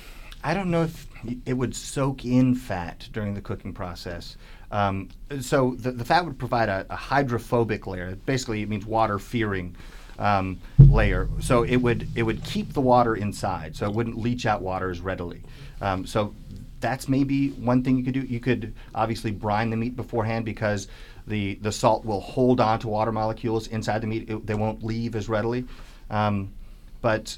I 0.43 0.53
don't 0.53 0.69
know 0.69 0.84
if 0.84 1.08
it 1.45 1.53
would 1.53 1.75
soak 1.75 2.25
in 2.25 2.56
fat 2.56 3.10
during 3.12 3.34
the 3.34 3.41
cooking 3.41 3.73
process. 3.73 4.38
Um, 4.71 5.10
so 5.39 5.75
the, 5.80 5.91
the 5.91 6.06
fat 6.06 6.25
would 6.25 6.38
provide 6.38 6.69
a, 6.69 6.86
a 6.89 6.95
hydrophobic 6.95 7.88
layer. 7.88 8.15
Basically, 8.25 8.62
it 8.62 8.69
means 8.69 8.86
water 8.86 9.19
fearing 9.19 9.75
um, 10.19 10.60
layer. 10.80 11.27
So 11.39 11.63
it 11.63 11.77
would 11.77 12.08
it 12.15 12.23
would 12.23 12.43
keep 12.43 12.73
the 12.73 12.82
water 12.82 13.15
inside, 13.15 13.75
so 13.75 13.86
it 13.88 13.93
wouldn't 13.93 14.17
leach 14.17 14.45
out 14.45 14.62
water 14.62 14.89
as 14.89 14.99
readily. 14.99 15.41
Um, 15.82 16.06
so 16.06 16.34
that's 16.80 17.08
maybe 17.08 17.49
one 17.51 17.84
thing 17.84 17.97
you 17.97 18.03
could 18.03 18.13
do. 18.13 18.21
You 18.21 18.39
could 18.39 18.73
obviously 18.93 19.32
brine 19.32 19.69
the 19.69 19.77
meat 19.77 19.95
beforehand 19.95 20.45
because 20.45 20.88
the 21.27 21.55
the 21.61 21.71
salt 21.71 22.05
will 22.05 22.21
hold 22.21 22.59
on 22.59 22.79
to 22.79 22.87
water 22.87 23.11
molecules 23.11 23.67
inside 23.67 23.99
the 24.01 24.07
meat. 24.07 24.29
It, 24.29 24.47
they 24.47 24.55
won't 24.55 24.83
leave 24.83 25.15
as 25.15 25.27
readily. 25.29 25.65
Um, 26.09 26.53
but 27.01 27.37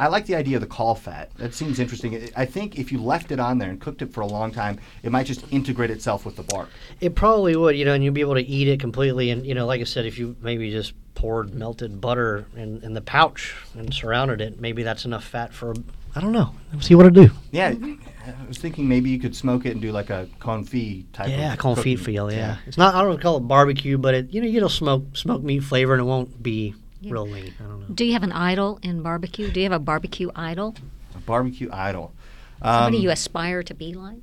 I 0.00 0.06
like 0.06 0.26
the 0.26 0.36
idea 0.36 0.56
of 0.56 0.60
the 0.60 0.68
caul 0.68 0.94
fat. 0.94 1.30
That 1.38 1.52
seems 1.54 1.80
interesting. 1.80 2.14
I- 2.14 2.42
I 2.42 2.44
think 2.46 2.78
if 2.78 2.92
you 2.92 3.02
left 3.02 3.32
it 3.32 3.40
on 3.40 3.58
there 3.58 3.68
and 3.68 3.80
cooked 3.80 4.00
it 4.00 4.12
for 4.12 4.20
a 4.20 4.26
long 4.26 4.52
time, 4.52 4.78
it 5.02 5.10
might 5.10 5.26
just 5.26 5.44
integrate 5.52 5.90
itself 5.90 6.24
with 6.24 6.36
the 6.36 6.44
bark. 6.44 6.68
It 7.00 7.16
probably 7.16 7.56
would, 7.56 7.76
you 7.76 7.84
know, 7.84 7.94
and 7.94 8.04
you'd 8.04 8.14
be 8.14 8.20
able 8.20 8.36
to 8.36 8.46
eat 8.46 8.68
it 8.68 8.78
completely. 8.78 9.30
And, 9.30 9.44
you 9.44 9.54
know, 9.54 9.66
like 9.66 9.80
I 9.80 9.84
said, 9.84 10.06
if 10.06 10.16
you 10.16 10.36
maybe 10.40 10.70
just 10.70 10.92
poured 11.16 11.52
melted 11.52 12.00
butter 12.00 12.46
in, 12.56 12.80
in 12.84 12.94
the 12.94 13.00
pouch 13.00 13.56
and 13.76 13.92
surrounded 13.92 14.40
it, 14.40 14.60
maybe 14.60 14.84
that's 14.84 15.04
enough 15.04 15.24
fat 15.24 15.52
for, 15.52 15.74
I 16.14 16.20
don't 16.20 16.30
know. 16.30 16.54
See 16.78 16.94
what 16.94 17.06
it 17.06 17.14
do. 17.14 17.30
Yeah, 17.50 17.74
I 18.28 18.46
was 18.46 18.58
thinking 18.58 18.88
maybe 18.88 19.10
you 19.10 19.18
could 19.18 19.34
smoke 19.36 19.66
it 19.66 19.72
and 19.72 19.80
do 19.80 19.92
like 19.92 20.10
a 20.10 20.28
confit 20.40 21.06
type. 21.12 21.28
Yeah, 21.28 21.52
of 21.54 21.58
confit 21.58 21.76
cooking. 21.76 21.96
feel. 21.98 22.32
Yeah. 22.32 22.56
it's 22.66 22.78
not. 22.78 22.94
I 22.94 23.02
don't 23.02 23.20
call 23.20 23.36
it 23.36 23.40
barbecue, 23.40 23.98
but 23.98 24.14
it 24.14 24.32
you 24.32 24.40
know 24.40 24.46
you 24.46 24.54
get 24.54 24.62
a 24.62 24.70
smoke 24.70 25.16
smoke 25.16 25.42
meat 25.42 25.60
flavor, 25.60 25.94
and 25.94 26.00
it 26.00 26.04
won't 26.04 26.42
be 26.42 26.74
real 27.02 27.26
lean. 27.26 27.54
I 27.60 27.62
don't 27.62 27.80
know. 27.80 27.94
Do 27.94 28.04
you 28.04 28.12
have 28.12 28.22
an 28.22 28.32
idol 28.32 28.78
in 28.82 29.02
barbecue? 29.02 29.50
Do 29.50 29.60
you 29.60 29.64
have 29.64 29.72
a 29.80 29.82
barbecue 29.82 30.30
idol? 30.34 30.74
A 31.14 31.18
barbecue 31.18 31.68
idol. 31.72 32.12
Somebody 32.62 32.96
Um, 32.98 33.02
you 33.04 33.10
aspire 33.10 33.62
to 33.62 33.74
be 33.74 33.94
like? 33.94 34.18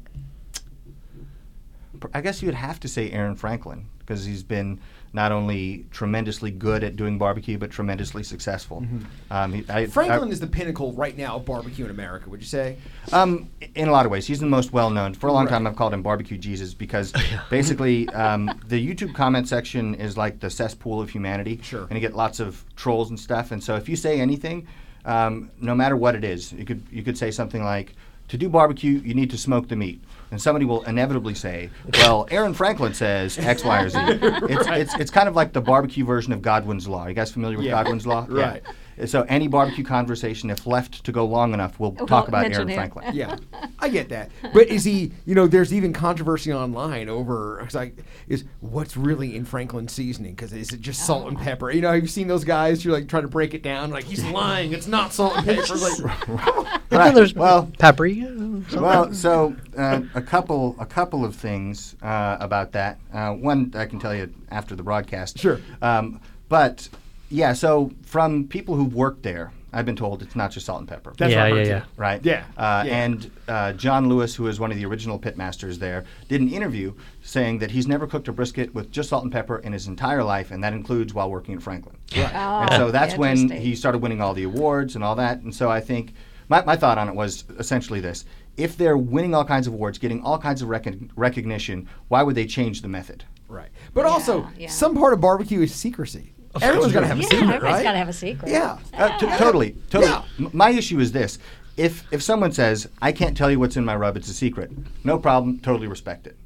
I 2.14 2.22
guess 2.22 2.42
you 2.42 2.48
would 2.48 2.56
have 2.56 2.80
to 2.82 2.88
say 2.88 3.10
Aaron 3.12 3.36
Franklin 3.36 3.86
because 4.00 4.26
he's 4.26 4.44
been 4.44 4.80
not 5.16 5.32
only 5.32 5.86
tremendously 5.92 6.52
good 6.52 6.84
at 6.84 6.98
doing 6.98 7.18
barbecue 7.18 7.58
but 7.58 7.72
tremendously 7.72 8.22
successful. 8.22 8.86
Um, 9.32 9.54
he, 9.54 9.66
I, 9.70 9.88
Franklin 9.88 10.30
I- 10.30 10.32
is 10.34 10.42
the 10.42 10.48
pinnacle 10.48 10.92
right 10.92 11.18
now 11.18 11.38
of 11.38 11.46
barbecue 11.46 11.86
in 11.86 11.92
America, 11.92 12.30
would 12.30 12.42
you 12.42 12.46
say? 12.48 12.78
Um, 13.14 13.50
in 13.76 13.88
a 13.88 13.92
lot 13.92 14.06
of 14.06 14.12
ways, 14.12 14.28
he's 14.28 14.42
the 14.42 14.46
most 14.46 14.74
well 14.74 14.90
known. 14.90 15.14
For 15.14 15.28
a 15.28 15.32
long 15.32 15.48
time, 15.48 15.66
I've 15.66 15.78
called 15.78 15.94
him 15.94 16.04
Barbecue 16.04 16.38
Jesus 16.38 16.74
because 16.74 17.14
basically 17.50 18.10
um, 18.10 18.52
the 18.68 18.86
YouTube 18.86 19.16
comment 19.16 19.48
section 19.48 19.96
is 19.96 20.18
like 20.18 20.42
the 20.42 20.50
cesspool 20.50 21.00
of 21.00 21.10
humanity. 21.10 21.60
Sure. 21.64 21.84
And 21.84 21.94
you 21.94 22.02
get 22.02 22.14
lots 22.14 22.42
of 22.42 22.64
trolls 22.76 23.10
and 23.10 23.18
stuff. 23.20 23.52
And 23.52 23.64
so 23.64 23.76
if 23.78 23.88
you 23.88 23.96
say 23.96 24.20
anything, 24.20 24.68
um, 25.06 25.50
no 25.62 25.74
matter 25.74 25.96
what 25.96 26.16
it 26.16 26.26
is, 26.26 26.52
you 26.52 26.66
could 26.66 26.84
you 26.92 27.04
could 27.04 27.18
say 27.18 27.32
something 27.32 27.64
like, 27.64 27.94
"To 28.30 28.38
do 28.38 28.50
barbecue, 28.50 29.00
you 29.00 29.14
need 29.14 29.30
to 29.32 29.38
smoke 29.38 29.70
the 29.70 29.76
meat." 29.78 30.04
And 30.32 30.42
somebody 30.42 30.66
will 30.66 30.84
inevitably 30.84 31.36
say, 31.36 31.70
"Well, 31.94 32.28
Aaron 32.32 32.54
Franklin 32.54 32.94
says 32.94 33.38
X, 33.38 33.64
Y, 33.64 33.82
or 33.84 33.90
Z." 33.90 34.00
It's, 34.50 34.68
it's, 34.68 34.96
it's 34.96 35.12
kind 35.12 35.30
of 35.30 35.36
like 35.36 35.54
the 35.54 35.62
barbecue 35.62 36.04
version 36.04 36.34
of 36.34 36.42
Godwin's 36.42 36.88
Law. 36.88 37.08
You 37.08 37.14
guys 37.14 37.32
familiar 37.32 37.58
with 37.58 37.66
Yeah. 37.68 37.72
Godwin's 37.72 38.06
Law? 38.08 38.26
Right. 38.28 38.62
Yeah. 38.66 38.72
So 39.06 39.24
any 39.24 39.48
barbecue 39.50 39.84
conversation, 39.84 40.50
if 40.50 40.66
left 40.66 41.04
to 41.04 41.12
go 41.12 41.26
long 41.26 41.54
enough, 41.54 41.80
will 41.80 41.92
We'll 41.92 42.08
talk 42.08 42.28
about 42.30 42.46
Aaron 42.46 42.70
him. 42.70 42.76
Franklin. 42.76 43.14
Yeah, 43.16 43.36
I 43.80 43.90
get 43.90 44.08
that. 44.10 44.32
But 44.54 44.68
is 44.68 44.84
he? 44.86 45.12
You 45.26 45.36
know, 45.36 45.48
there's 45.48 45.74
even 45.74 45.92
controversy 45.92 46.54
online 46.54 47.10
over. 47.10 47.60
It's 47.62 47.76
like, 47.76 47.98
is 48.28 48.46
what's 48.62 48.96
really 48.96 49.36
in 49.36 49.44
Franklin 49.46 49.88
seasoning? 49.88 50.34
Because 50.34 50.54
is 50.54 50.72
it 50.72 50.80
just 50.82 51.06
salt 51.06 51.28
and 51.28 51.38
pepper? 51.38 51.72
You 51.72 51.82
know, 51.82 51.92
have 51.92 52.02
you 52.02 52.08
seen 52.08 52.28
those 52.28 52.46
guys? 52.46 52.86
You're 52.86 52.94
like 52.94 53.08
trying 53.10 53.24
to 53.24 53.30
break 53.30 53.54
it 53.54 53.64
down. 53.64 53.90
Like 53.90 54.06
he's 54.06 54.24
lying. 54.26 54.72
It's 54.74 54.88
not 54.88 55.14
salt 55.14 55.36
and 55.38 55.46
pepper. 55.46 55.62
It's 55.62 56.00
like, 56.02 56.28
Right. 56.92 57.14
There's 57.14 57.34
Well, 57.34 57.70
paprika. 57.78 58.62
well, 58.80 59.14
so 59.14 59.56
uh, 59.78 60.02
a 60.14 60.22
couple 60.22 60.76
a 60.80 60.86
couple 60.86 61.26
of 61.26 61.36
things 61.36 61.96
uh, 62.02 62.38
about 62.40 62.72
that. 62.74 63.00
Uh, 63.14 63.32
one 63.34 63.74
I 63.76 63.86
can 63.86 64.00
tell 64.00 64.16
you 64.16 64.34
after 64.50 64.76
the 64.76 64.84
broadcast. 64.84 65.38
Sure. 65.40 65.60
Um, 65.82 66.22
but 66.48 66.88
yeah, 67.30 67.54
so 67.54 67.92
from 68.04 68.48
people 68.48 68.76
who've 68.76 68.94
worked 68.94 69.24
there, 69.24 69.52
I've 69.74 69.86
been 69.86 69.98
told 69.98 70.22
it's 70.22 70.38
not 70.38 70.52
just 70.52 70.66
salt 70.66 70.80
and 70.80 70.88
pepper. 70.88 71.14
That's 71.18 71.34
yeah, 71.34 71.38
what 71.38 71.46
I 71.46 71.48
yeah, 71.50 71.56
heard 71.56 71.68
yeah. 71.68 71.80
too. 71.80 71.86
Right. 71.98 72.26
Yeah, 72.26 72.44
Uh, 72.56 72.84
yeah. 72.88 73.04
And 73.04 73.32
uh, 73.50 73.74
John 73.74 74.08
Lewis, 74.08 74.34
who 74.34 74.48
is 74.48 74.58
one 74.58 74.72
of 74.72 74.78
the 74.78 74.86
original 74.86 75.20
pitmasters 75.20 75.76
there, 75.80 76.06
did 76.30 76.40
an 76.40 76.50
interview 76.50 76.94
saying 77.24 77.60
that 77.60 77.72
he's 77.72 77.86
never 77.86 78.08
cooked 78.08 78.30
a 78.30 78.32
brisket 78.32 78.74
with 78.74 78.90
just 78.90 79.10
salt 79.10 79.24
and 79.24 79.34
pepper 79.34 79.58
in 79.60 79.74
his 79.74 79.88
entire 79.88 80.24
life, 80.24 80.52
and 80.52 80.64
that 80.64 80.72
includes 80.72 81.14
while 81.14 81.30
working 81.30 81.56
at 81.56 81.62
Franklin. 81.62 81.98
Right. 82.16 82.34
and 82.34 82.72
so 82.72 82.90
that's 82.90 83.18
when 83.18 83.50
he 83.50 83.76
started 83.76 83.98
winning 84.02 84.22
all 84.22 84.34
the 84.34 84.44
awards 84.44 84.96
and 84.96 85.04
all 85.04 85.16
that. 85.16 85.40
And 85.42 85.54
so 85.54 85.70
I 85.70 85.82
think 85.82 86.14
my, 86.48 86.64
my 86.64 86.78
thought 86.78 86.98
on 86.98 87.10
it 87.10 87.16
was 87.16 87.44
essentially 87.60 88.00
this: 88.00 88.24
if 88.56 88.78
they're 88.78 88.98
winning 88.98 89.36
all 89.36 89.44
kinds 89.44 89.68
of 89.68 89.74
awards, 89.74 89.98
getting 89.98 90.22
all 90.22 90.38
kinds 90.38 90.62
of 90.62 90.70
recon- 90.70 91.12
recognition, 91.18 91.90
why 92.08 92.24
would 92.24 92.36
they 92.36 92.46
change 92.46 92.82
the 92.82 92.88
method? 92.88 93.26
right. 93.50 93.70
But 93.94 94.06
also, 94.06 94.48
yeah. 94.58 94.70
some 94.70 94.96
part 94.96 95.14
of 95.14 95.22
barbecue 95.22 95.62
is 95.62 95.74
secrecy. 95.74 96.32
Everyone's 96.62 96.94
got 96.94 97.02
to 97.02 97.08
have 97.08 97.18
a 97.18 97.22
Yeah, 97.22 97.28
secret, 97.28 97.44
everybody's 97.44 97.74
right? 97.76 97.84
got 97.84 97.92
to 97.94 97.98
have 97.98 98.10
a 98.10 98.14
secret. 98.14 98.52
yeah. 98.52 98.78
Uh, 98.94 99.18
t- 99.18 99.28
totally, 99.38 99.76
totally. 99.90 100.12
Yeah. 100.12 100.24
M- 100.40 100.50
My 100.54 100.70
issue 100.72 101.00
is 101.00 101.12
this: 101.12 101.38
if 101.78 102.04
if 102.12 102.22
someone 102.24 102.52
says 102.52 102.88
I 103.02 103.12
can't 103.12 103.36
tell 103.36 103.52
you 103.52 103.60
what's 103.60 103.78
in 103.78 103.86
my 103.86 103.96
rub, 103.96 104.16
it's 104.18 104.30
a 104.30 104.34
secret. 104.34 104.72
No 105.04 105.18
problem. 105.20 105.60
Totally 105.60 105.88
respect 105.88 106.28
it. 106.28 106.38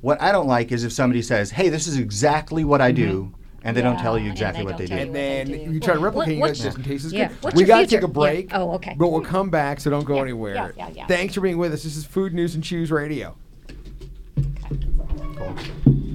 What 0.00 0.20
I 0.20 0.32
don't 0.32 0.46
like 0.48 0.72
is 0.72 0.84
if 0.84 0.92
somebody 0.92 1.22
says, 1.22 1.50
"Hey, 1.50 1.68
this 1.68 1.86
is 1.86 1.96
exactly 1.98 2.64
what 2.64 2.80
I 2.80 2.92
do," 2.92 3.32
and 3.62 3.74
they 3.76 3.80
don't 3.80 3.98
tell 3.98 4.18
you 4.18 4.30
exactly 4.30 4.62
they 4.62 4.66
what 4.66 4.76
they 4.78 4.86
don't 4.86 4.98
tell 4.98 5.06
And 5.06 5.14
then 5.16 5.48
what 5.48 5.58
they 5.58 5.64
do. 5.66 5.72
you 5.72 5.80
try 5.80 5.94
to 5.94 6.00
replicate 6.00 6.38
What- 6.40 6.50
it 6.50 6.54
just 6.54 6.76
in 6.76 6.82
case 6.84 7.04
it's 7.04 7.14
yeah. 7.14 7.28
good. 7.28 7.36
What's 7.42 7.56
we 7.56 7.64
got 7.64 7.80
to 7.80 7.86
take 7.86 8.02
a 8.02 8.08
break. 8.08 8.50
Yeah. 8.50 8.60
Oh, 8.60 8.72
okay. 8.72 8.94
But 8.98 9.08
we'll 9.08 9.22
come 9.22 9.48
back, 9.50 9.80
so 9.80 9.88
don't 9.88 10.04
go 10.04 10.16
Yeah, 10.16 10.22
anywhere. 10.22 10.54
yeah, 10.54 10.68
yeah, 10.76 10.88
yeah. 10.94 11.06
Thanks 11.06 11.34
for 11.34 11.40
being 11.40 11.56
with 11.58 11.72
us. 11.72 11.82
This 11.84 11.96
is 11.96 12.04
Food 12.04 12.34
News 12.34 12.54
and 12.54 12.62
Choose 12.62 12.90
Radio. 12.90 13.36